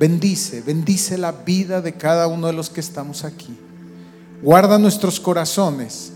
bendice, 0.00 0.62
bendice 0.62 1.16
la 1.16 1.32
vida 1.32 1.80
de 1.80 1.92
cada 1.92 2.26
uno 2.26 2.48
de 2.48 2.54
los 2.54 2.70
que 2.70 2.80
estamos 2.80 3.24
aquí. 3.24 3.56
Guarda 4.42 4.78
nuestros 4.78 5.20
corazones 5.20 6.12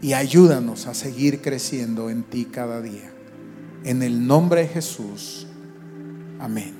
y 0.00 0.12
ayúdanos 0.12 0.86
a 0.86 0.94
seguir 0.94 1.40
creciendo 1.40 2.10
en 2.10 2.22
ti 2.22 2.44
cada 2.44 2.80
día. 2.80 3.12
En 3.84 4.02
el 4.02 4.26
nombre 4.26 4.62
de 4.62 4.68
Jesús. 4.68 5.46
Amén. 6.38 6.77